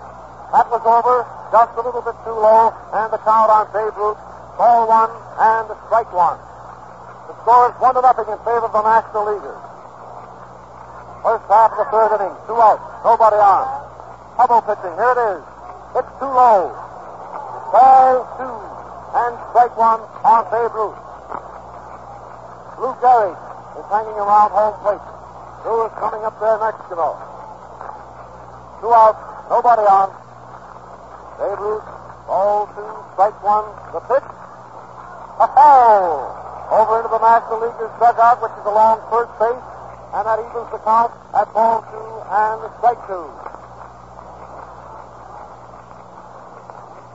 That 0.55 0.71
was 0.71 0.87
over, 0.87 1.27
just 1.51 1.75
a 1.75 1.83
little 1.83 2.07
bit 2.07 2.15
too 2.23 2.31
low, 2.31 2.71
and 2.71 3.11
the 3.11 3.19
count 3.19 3.51
on 3.51 3.67
Babe 3.75 3.91
Ruth. 3.99 4.15
Ball 4.55 4.87
one 4.87 5.11
and 5.11 5.67
strike 5.91 6.07
one. 6.15 6.39
The 7.27 7.35
score 7.43 7.67
is 7.67 7.75
one 7.83 7.99
to 7.99 8.01
nothing 8.01 8.31
in 8.31 8.39
favor 8.47 8.63
of 8.63 8.71
the 8.71 8.79
National 8.79 9.27
Leaguers. 9.27 9.70
First 11.21 11.45
half 11.45 11.69
of 11.73 11.77
the 11.77 11.87
third 11.93 12.17
inning, 12.17 12.35
two 12.49 12.57
outs, 12.57 12.81
nobody 13.05 13.37
on. 13.37 13.65
Hubbell 14.41 14.65
pitching, 14.65 14.95
here 14.97 15.13
it 15.13 15.21
is. 15.37 15.41
It's 16.01 16.13
too 16.17 16.33
low. 16.33 16.73
Ball 17.69 18.25
two 18.41 18.57
and 19.21 19.33
strike 19.53 19.75
one 19.77 20.01
on 20.25 20.41
Babe 20.49 20.73
Ruth. 20.73 20.97
Lou 22.81 22.91
Gehrig 23.05 23.37
is 23.77 23.85
hanging 23.93 24.17
around 24.17 24.49
home 24.49 24.73
plate. 24.81 25.05
Lou 25.61 25.85
is 25.85 25.93
coming 26.01 26.25
up 26.25 26.33
there 26.41 26.57
next, 26.57 26.81
you 26.89 26.97
know. 26.97 27.13
Two 28.81 28.89
outs, 28.89 29.21
nobody 29.45 29.85
on. 29.85 30.09
Babe 31.37 31.59
Ruth, 31.61 31.85
ball 32.25 32.65
two, 32.73 32.89
strike 33.13 33.37
one. 33.45 33.69
The 33.93 34.01
pitch, 34.09 34.25
a 35.37 35.47
foul 35.53 36.33
over 36.73 36.97
into 36.97 37.13
the 37.13 37.21
National 37.21 37.61
League's 37.61 37.93
dugout, 38.01 38.41
which 38.41 38.55
is 38.57 38.65
along 38.65 39.05
first 39.11 39.29
base, 39.37 39.61
and 40.11 40.27
that 40.27 40.39
evens 40.43 40.67
the 40.75 40.81
count 40.83 41.11
at 41.31 41.47
ball 41.55 41.79
two 41.87 42.11
and 42.27 42.59
strike 42.83 42.99
two. 43.07 43.27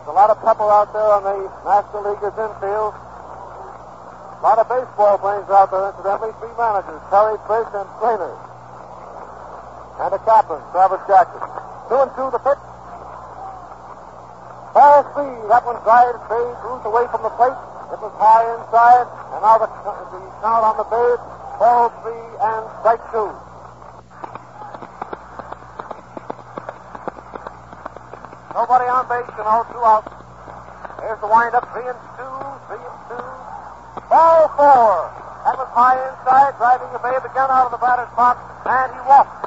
There's 0.01 0.13
a 0.13 0.17
lot 0.17 0.33
of 0.33 0.41
pepper 0.41 0.65
out 0.65 0.93
there 0.97 1.05
on 1.05 1.23
the 1.29 1.37
National 1.67 2.09
League's 2.09 2.33
infield. 2.41 2.95
A 2.97 4.43
lot 4.45 4.57
of 4.57 4.69
baseball 4.69 5.19
players 5.19 5.49
out 5.53 5.69
there, 5.73 5.93
incidentally. 5.93 6.33
Three 6.41 6.55
managers, 6.57 7.03
Terry 7.13 7.37
Frisch 7.45 7.73
and 7.73 7.89
Traynor. 8.01 8.37
And 9.97 10.13
a 10.13 10.21
captain, 10.25 10.61
Travis 10.73 11.03
Jackson. 11.09 11.41
Two 11.89 12.01
and 12.01 12.13
two, 12.17 12.29
the 12.33 12.41
pitch. 12.41 12.63
Ball 14.77 15.05
three. 15.17 15.33
That 15.49 15.65
one 15.65 15.81
drives 15.85 16.21
Babe 16.29 16.57
Ruth 16.65 16.85
away 16.85 17.05
from 17.13 17.25
the 17.25 17.33
plate. 17.37 17.57
It 17.93 18.01
was 18.01 18.13
high 18.21 18.45
inside, 18.57 19.09
and 19.37 19.41
now 19.41 19.57
the, 19.57 19.69
the 19.69 20.21
count 20.41 20.65
on 20.65 20.77
the 20.81 20.87
Babe. 20.89 21.21
Ball 21.59 21.89
three 22.03 22.13
and 22.13 22.65
strike 22.81 23.01
two. 23.13 23.33
Nobody 28.53 28.85
on 28.89 29.09
base, 29.09 29.29
you 29.37 29.43
all 29.43 29.65
two 29.73 29.81
outs. 29.81 30.13
Here's 31.01 31.21
the 31.21 31.29
windup, 31.29 31.65
three 31.73 31.89
and 31.89 32.01
two, 32.17 32.37
three 32.69 32.85
and 32.85 32.99
two. 33.09 33.25
Ball 34.09 34.49
four. 34.57 35.13
That 35.45 35.57
was 35.57 35.69
high 35.73 35.97
inside, 35.97 36.57
driving 36.59 36.93
the 36.93 36.99
Babe 36.99 37.25
again 37.25 37.51
out 37.51 37.67
of 37.67 37.71
the 37.73 37.79
batter's 37.79 38.15
box, 38.17 38.41
and 38.67 38.93
he 38.93 39.01
walked. 39.09 39.47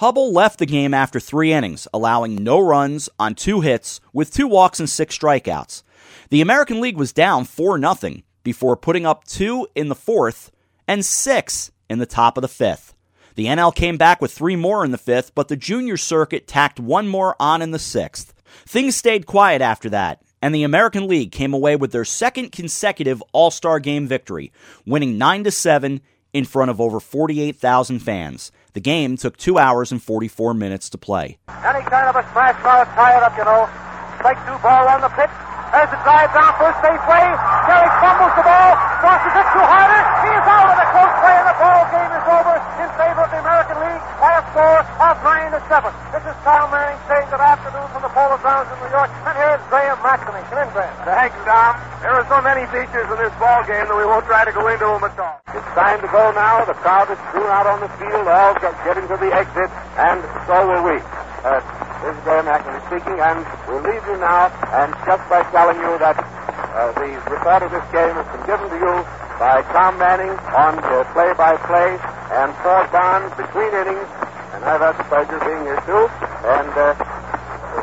Hubbell 0.00 0.32
left 0.32 0.58
the 0.58 0.66
game 0.66 0.92
after 0.92 1.18
three 1.18 1.52
innings, 1.52 1.88
allowing 1.94 2.42
no 2.42 2.60
runs 2.60 3.08
on 3.18 3.34
two 3.34 3.62
hits 3.62 4.00
with 4.12 4.32
two 4.32 4.46
walks 4.46 4.80
and 4.80 4.88
six 4.88 5.16
strikeouts. 5.16 5.82
The 6.30 6.40
American 6.40 6.80
League 6.80 6.96
was 6.96 7.12
down 7.12 7.44
4 7.44 7.80
0 7.80 8.22
before 8.44 8.76
putting 8.76 9.06
up 9.06 9.24
two 9.24 9.66
in 9.74 9.88
the 9.88 9.94
fourth 9.94 10.50
and 10.88 11.04
six 11.04 11.70
in 11.88 12.00
the 12.00 12.06
top 12.06 12.36
of 12.36 12.42
the 12.42 12.48
fifth. 12.48 12.94
The 13.36 13.46
NL 13.46 13.72
came 13.72 13.96
back 13.96 14.20
with 14.20 14.32
three 14.32 14.56
more 14.56 14.84
in 14.84 14.90
the 14.90 14.98
fifth, 14.98 15.32
but 15.36 15.46
the 15.46 15.56
junior 15.56 15.96
circuit 15.96 16.48
tacked 16.48 16.80
one 16.80 17.06
more 17.06 17.36
on 17.38 17.62
in 17.62 17.70
the 17.70 17.78
sixth. 17.78 18.34
Things 18.66 18.96
stayed 18.96 19.26
quiet 19.26 19.62
after 19.62 19.88
that, 19.90 20.22
and 20.42 20.52
the 20.52 20.64
American 20.64 21.06
League 21.06 21.30
came 21.30 21.54
away 21.54 21.76
with 21.76 21.92
their 21.92 22.04
second 22.04 22.50
consecutive 22.50 23.22
All 23.32 23.52
Star 23.52 23.78
Game 23.78 24.08
victory, 24.08 24.50
winning 24.84 25.18
9 25.18 25.44
to 25.44 25.50
7 25.52 26.00
in 26.32 26.44
front 26.44 26.70
of 26.70 26.80
over 26.80 26.98
48,000 26.98 28.00
fans. 28.00 28.50
The 28.72 28.80
game 28.80 29.16
took 29.16 29.36
two 29.36 29.58
hours 29.58 29.92
and 29.92 30.02
44 30.02 30.54
minutes 30.54 30.90
to 30.90 30.98
play. 30.98 31.38
Any 31.48 31.84
kind 31.84 32.08
of 32.08 32.16
a 32.16 32.22
smash 32.32 32.62
mouth, 32.64 32.88
tie 32.88 33.16
it 33.16 33.22
up, 33.22 33.36
you 33.36 33.44
know. 33.44 33.68
Strike 34.18 34.38
two 34.46 34.58
ball 34.62 34.88
on 34.88 35.00
the 35.00 35.08
pitch. 35.10 35.30
As 35.68 35.86
it 35.92 36.00
drives 36.02 36.32
down 36.32 36.52
first 36.58 36.80
base 36.80 37.04
way. 37.06 37.24
Gehrig 37.68 37.94
fumbles 38.00 38.34
the 38.34 38.42
ball, 38.42 38.72
crosses 38.98 39.30
it 39.30 39.46
too 39.54 39.62
harder. 39.62 40.02
He 40.26 40.30
is 40.34 40.46
out 40.46 40.66
of 40.74 40.76
the 40.78 40.88
close 40.90 41.14
play, 41.22 41.36
and 41.38 41.46
the 41.46 41.56
ball 41.58 41.82
game 41.94 42.12
is 42.18 42.26
over 42.26 42.54
in 42.82 42.90
favor 42.98 43.22
of 43.22 43.30
the 43.30 43.40
American 43.46 43.76
League 43.78 44.02
by 44.18 44.32
a 44.34 44.42
score 44.50 44.80
of 44.82 45.14
nine 45.22 45.50
to 45.54 45.60
seven. 45.70 45.92
This 46.10 46.24
is 46.26 46.36
Kyle 46.42 46.66
Manning 46.68 46.98
saying 47.06 47.26
good 47.30 47.42
afternoon 47.42 47.86
from 47.94 48.02
the 48.02 48.10
Polo 48.10 48.36
Grounds 48.42 48.68
in 48.74 48.76
New 48.82 48.90
York, 48.90 49.10
and 49.22 49.34
here's 49.38 49.62
Graham 49.70 49.98
McNamee. 50.02 50.42
Come 50.50 50.58
in, 50.66 50.68
Graham. 50.74 50.94
Thanks, 51.06 51.38
Tom. 51.46 51.72
There 52.02 52.14
are 52.14 52.26
so 52.26 52.38
many 52.42 52.66
features 52.74 53.06
in 53.06 53.18
this 53.22 53.34
ball 53.38 53.62
game 53.70 53.86
that 53.86 53.94
we 53.94 54.06
won't 54.06 54.26
try 54.26 54.42
to 54.42 54.54
go 54.54 54.66
into 54.66 54.86
them 54.86 55.02
at 55.06 55.14
all. 55.18 55.38
It's 55.54 55.70
time 55.78 56.02
to 56.02 56.10
go 56.10 56.34
now. 56.34 56.66
The 56.66 56.74
crowd 56.82 57.06
is 57.10 57.18
strewn 57.30 57.50
out 57.50 57.70
on 57.70 57.78
the 57.78 57.90
field, 58.02 58.26
all 58.26 58.54
getting 58.58 59.06
to 59.06 59.16
the 59.18 59.30
exit, 59.30 59.70
and 59.94 60.18
so 60.50 60.66
will 60.66 60.82
we. 60.82 60.98
Uh, 61.46 61.62
this 62.02 62.18
is 62.18 62.20
Graham 62.26 62.50
McNamee 62.50 62.82
speaking, 62.90 63.18
and 63.22 63.46
we'll 63.70 63.82
leave 63.86 64.02
you 64.10 64.18
now, 64.18 64.50
and 64.74 64.90
just 65.06 65.22
by 65.30 65.46
telling 65.54 65.78
you 65.78 65.94
that 66.02 66.18
uh, 66.74 66.92
the 66.92 67.08
report 67.30 67.62
of 67.62 67.70
this 67.70 67.86
game 67.92 68.14
has 68.14 68.28
been 68.34 68.46
given 68.46 68.68
to 68.68 68.78
you 68.78 68.94
by 69.38 69.62
Tom 69.72 69.98
Manning 69.98 70.34
on 70.52 70.78
play-by-play, 71.14 71.98
and 72.34 72.54
Ford 72.62 72.90
Barnes 72.90 73.32
between 73.36 73.70
innings, 73.70 74.08
and 74.52 74.64
I've 74.64 74.80
had 74.80 74.98
the 74.98 75.04
pleasure 75.04 75.36
of 75.36 75.44
being 75.46 75.62
here 75.62 75.80
too, 75.86 76.04
and 76.46 76.72
uh, 76.74 77.18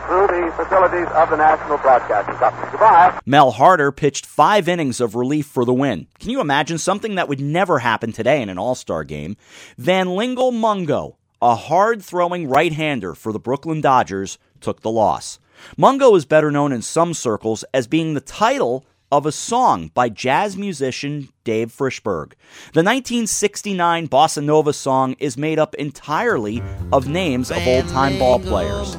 through 0.07 0.27
the 0.27 0.51
facilities 0.55 1.07
of 1.15 1.29
the 1.29 1.37
National 1.37 1.77
Broadcasting 1.77 2.35
Company. 2.35 2.71
Goodbye. 2.71 3.19
Mel 3.25 3.51
Harder 3.51 3.91
pitched 3.91 4.25
five 4.25 4.67
innings 4.67 4.99
of 4.99 5.15
relief 5.15 5.45
for 5.45 5.65
the 5.65 5.73
win. 5.73 6.07
Can 6.19 6.29
you 6.29 6.41
imagine 6.41 6.77
something 6.77 7.15
that 7.15 7.27
would 7.27 7.39
never 7.39 7.79
happen 7.79 8.11
today 8.11 8.41
in 8.41 8.49
an 8.49 8.57
All 8.57 8.75
Star 8.75 9.03
game? 9.03 9.37
Van 9.77 10.15
Lingle 10.15 10.51
Mungo, 10.51 11.17
a 11.41 11.55
hard 11.55 12.03
throwing 12.03 12.47
right 12.47 12.73
hander 12.73 13.15
for 13.15 13.31
the 13.31 13.39
Brooklyn 13.39 13.81
Dodgers, 13.81 14.37
took 14.61 14.81
the 14.81 14.91
loss. 14.91 15.39
Mungo 15.77 16.15
is 16.15 16.25
better 16.25 16.51
known 16.51 16.71
in 16.71 16.81
some 16.81 17.13
circles 17.13 17.63
as 17.73 17.87
being 17.87 18.13
the 18.13 18.21
title 18.21 18.85
of 19.11 19.25
a 19.25 19.31
song 19.31 19.91
by 19.93 20.09
jazz 20.09 20.57
musician 20.57 21.29
Dave 21.43 21.71
Frishberg. 21.71 22.33
The 22.73 22.83
1969 22.83 24.07
Bossa 24.07 24.43
Nova 24.43 24.73
song 24.73 25.15
is 25.19 25.37
made 25.37 25.59
up 25.59 25.75
entirely 25.75 26.61
of 26.91 27.07
names 27.07 27.51
of 27.51 27.65
old 27.67 27.87
time 27.87 28.17
ball 28.19 28.39
players. 28.39 28.95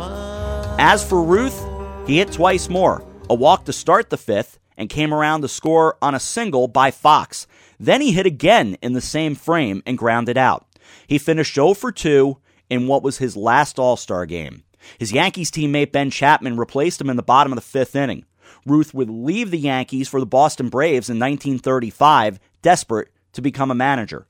As 0.78 1.06
for 1.06 1.22
Ruth, 1.22 1.64
he 2.06 2.18
hit 2.18 2.32
twice 2.32 2.68
more 2.68 3.04
a 3.28 3.34
walk 3.34 3.64
to 3.64 3.72
start 3.72 4.10
the 4.10 4.16
fifth 4.16 4.58
and 4.76 4.88
came 4.88 5.12
around 5.12 5.40
to 5.40 5.48
score 5.48 5.96
on 6.00 6.14
a 6.14 6.20
single 6.20 6.68
by 6.68 6.90
Foxx. 6.90 7.46
Then 7.80 8.00
he 8.00 8.12
hit 8.12 8.26
again 8.26 8.76
in 8.80 8.92
the 8.92 9.00
same 9.00 9.34
frame 9.34 9.82
and 9.86 9.98
grounded 9.98 10.38
out. 10.38 10.66
He 11.06 11.18
finished 11.18 11.54
0 11.54 11.74
for 11.74 11.90
2 11.90 12.38
in 12.70 12.86
what 12.86 13.02
was 13.02 13.18
his 13.18 13.36
last 13.36 13.78
All 13.78 13.96
Star 13.96 14.26
game. 14.26 14.62
His 14.98 15.12
Yankees 15.12 15.50
teammate 15.50 15.92
Ben 15.92 16.10
Chapman 16.10 16.56
replaced 16.56 17.00
him 17.00 17.10
in 17.10 17.16
the 17.16 17.22
bottom 17.22 17.52
of 17.52 17.56
the 17.56 17.62
fifth 17.62 17.96
inning. 17.96 18.24
Ruth 18.64 18.94
would 18.94 19.10
leave 19.10 19.50
the 19.50 19.58
Yankees 19.58 20.08
for 20.08 20.20
the 20.20 20.26
Boston 20.26 20.68
Braves 20.68 21.08
in 21.08 21.18
1935, 21.18 22.38
desperate 22.62 23.08
to 23.32 23.42
become 23.42 23.70
a 23.70 23.74
manager. 23.74 24.26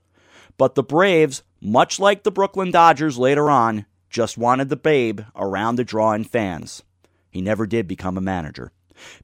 But 0.58 0.74
the 0.74 0.82
Braves, 0.82 1.42
much 1.60 1.98
like 2.00 2.22
the 2.22 2.30
Brooklyn 2.30 2.70
Dodgers 2.70 3.18
later 3.18 3.50
on, 3.50 3.86
just 4.10 4.38
wanted 4.38 4.68
the 4.68 4.76
Babe 4.76 5.20
around 5.34 5.76
to 5.76 5.84
draw 5.84 6.12
in 6.12 6.24
fans. 6.24 6.82
He 7.30 7.40
never 7.40 7.66
did 7.66 7.86
become 7.86 8.16
a 8.16 8.22
manager. 8.22 8.72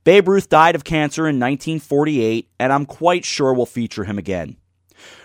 Babe 0.05 0.29
Ruth 0.29 0.49
died 0.49 0.75
of 0.75 0.85
cancer 0.85 1.23
in 1.23 1.40
1948, 1.40 2.51
and 2.59 2.73
I'm 2.73 2.85
quite 2.85 3.25
sure 3.25 3.55
we'll 3.55 3.66
feature 3.66 4.05
him 4.05 4.18
again. 4.18 4.57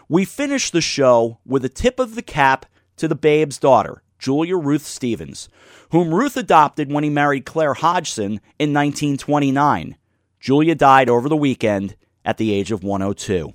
We 0.07 0.23
finish 0.23 0.71
the 0.71 0.81
show 0.81 1.39
with 1.45 1.65
a 1.65 1.69
tip 1.69 1.99
of 1.99 2.15
the 2.15 2.21
cap 2.21 2.65
to 2.95 3.07
the 3.07 3.15
Babe's 3.15 3.57
daughter, 3.57 4.01
Julia 4.19 4.57
Ruth 4.57 4.85
Stevens, 4.85 5.49
whom 5.91 6.13
Ruth 6.13 6.37
adopted 6.37 6.91
when 6.91 7.03
he 7.03 7.09
married 7.09 7.45
Claire 7.45 7.75
Hodgson 7.75 8.41
in 8.59 8.73
1929. 8.73 9.95
Julia 10.39 10.75
died 10.75 11.09
over 11.09 11.29
the 11.29 11.37
weekend 11.37 11.95
at 12.25 12.37
the 12.37 12.53
age 12.53 12.71
of 12.71 12.83
102. 12.83 13.53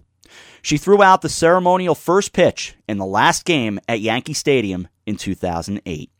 She 0.62 0.78
threw 0.78 1.02
out 1.02 1.22
the 1.22 1.28
ceremonial 1.28 1.94
first 1.94 2.32
pitch 2.32 2.76
in 2.88 2.98
the 2.98 3.06
last 3.06 3.44
game 3.44 3.80
at 3.88 4.00
Yankee 4.00 4.32
Stadium 4.32 4.88
in 5.06 5.16
2008. 5.16 6.10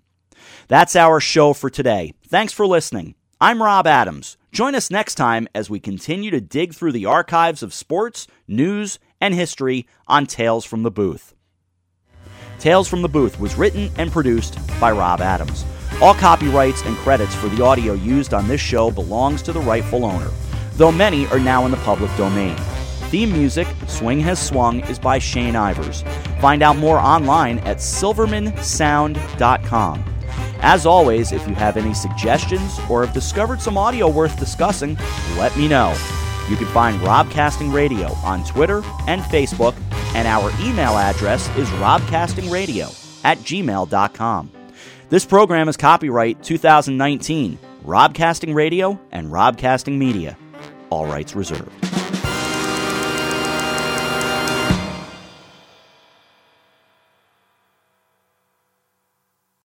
That's 0.69 0.97
our 0.97 1.21
show 1.21 1.53
for 1.53 1.71
today. 1.71 2.13
Thanks 2.27 2.53
for 2.53 2.67
listening. 2.67 3.15
I'm 3.41 3.63
Rob 3.63 3.87
Adams. 3.87 4.37
Join 4.53 4.75
us 4.75 4.91
next 4.91 5.15
time 5.15 5.49
as 5.55 5.71
we 5.71 5.81
continue 5.81 6.31
to 6.31 6.41
dig 6.41 6.75
through 6.75 6.93
the 6.93 7.07
archives 7.07 7.63
of 7.63 7.73
sports, 7.73 8.27
news, 8.47 8.99
and 9.21 9.35
history 9.35 9.87
on 10.07 10.27
Tales 10.27 10.65
from 10.65 10.83
the 10.83 10.91
Booth. 10.91 11.35
Tales 12.62 12.87
from 12.87 13.03
the 13.03 13.09
Booth 13.09 13.40
was 13.40 13.57
written 13.57 13.90
and 13.98 14.12
produced 14.12 14.57
by 14.79 14.92
Rob 14.92 15.20
Adams. 15.20 15.64
All 16.01 16.14
copyrights 16.14 16.83
and 16.83 16.96
credits 16.98 17.35
for 17.35 17.48
the 17.48 17.64
audio 17.64 17.94
used 17.94 18.33
on 18.33 18.46
this 18.46 18.61
show 18.61 18.88
belongs 18.88 19.42
to 19.42 19.53
the 19.53 19.59
rightful 19.59 20.05
owner, 20.05 20.31
though 20.75 20.92
many 20.92 21.27
are 21.27 21.40
now 21.40 21.64
in 21.64 21.72
the 21.72 21.77
public 21.79 22.16
domain. 22.16 22.55
theme 23.11 23.33
music, 23.33 23.66
Swing 23.88 24.20
Has 24.20 24.40
Swung, 24.40 24.79
is 24.83 25.01
by 25.01 25.18
Shane 25.18 25.55
Ivers. 25.55 26.09
Find 26.40 26.62
out 26.62 26.77
more 26.77 27.01
online 27.01 27.59
at 27.61 27.79
silvermansound.com. 27.79 30.05
As 30.61 30.87
always, 30.87 31.33
if 31.33 31.48
you 31.48 31.57
have 31.57 31.77
any 31.77 31.94
suggestions 31.94 32.79
or 32.88 33.05
have 33.05 33.12
discovered 33.12 33.61
some 33.61 33.77
audio 33.77 34.09
worth 34.09 34.38
discussing, 34.38 34.96
let 35.37 35.57
me 35.57 35.66
know. 35.66 35.92
You 36.48 36.55
can 36.55 36.68
find 36.68 37.01
Robcasting 37.01 37.72
Radio 37.72 38.12
on 38.22 38.44
Twitter 38.44 38.85
and 39.09 39.20
Facebook, 39.22 39.75
and 40.14 40.29
our 40.29 40.51
email 40.61 40.96
address 40.96 41.48
is 41.57 41.68
robcastingradio 41.70 42.98
at 43.25 43.38
gmail.com. 43.38 44.51
This 45.09 45.27
program 45.27 45.68
is 45.68 45.77
copyright 45.77 46.42
2019, 46.42 47.59
Robcasting 47.85 48.55
Radio 48.55 48.98
and 49.11 49.29
Robcasting 49.29 49.98
Media. 49.98 50.37
All 50.90 51.07
rights 51.07 51.35
reserved. 51.35 51.92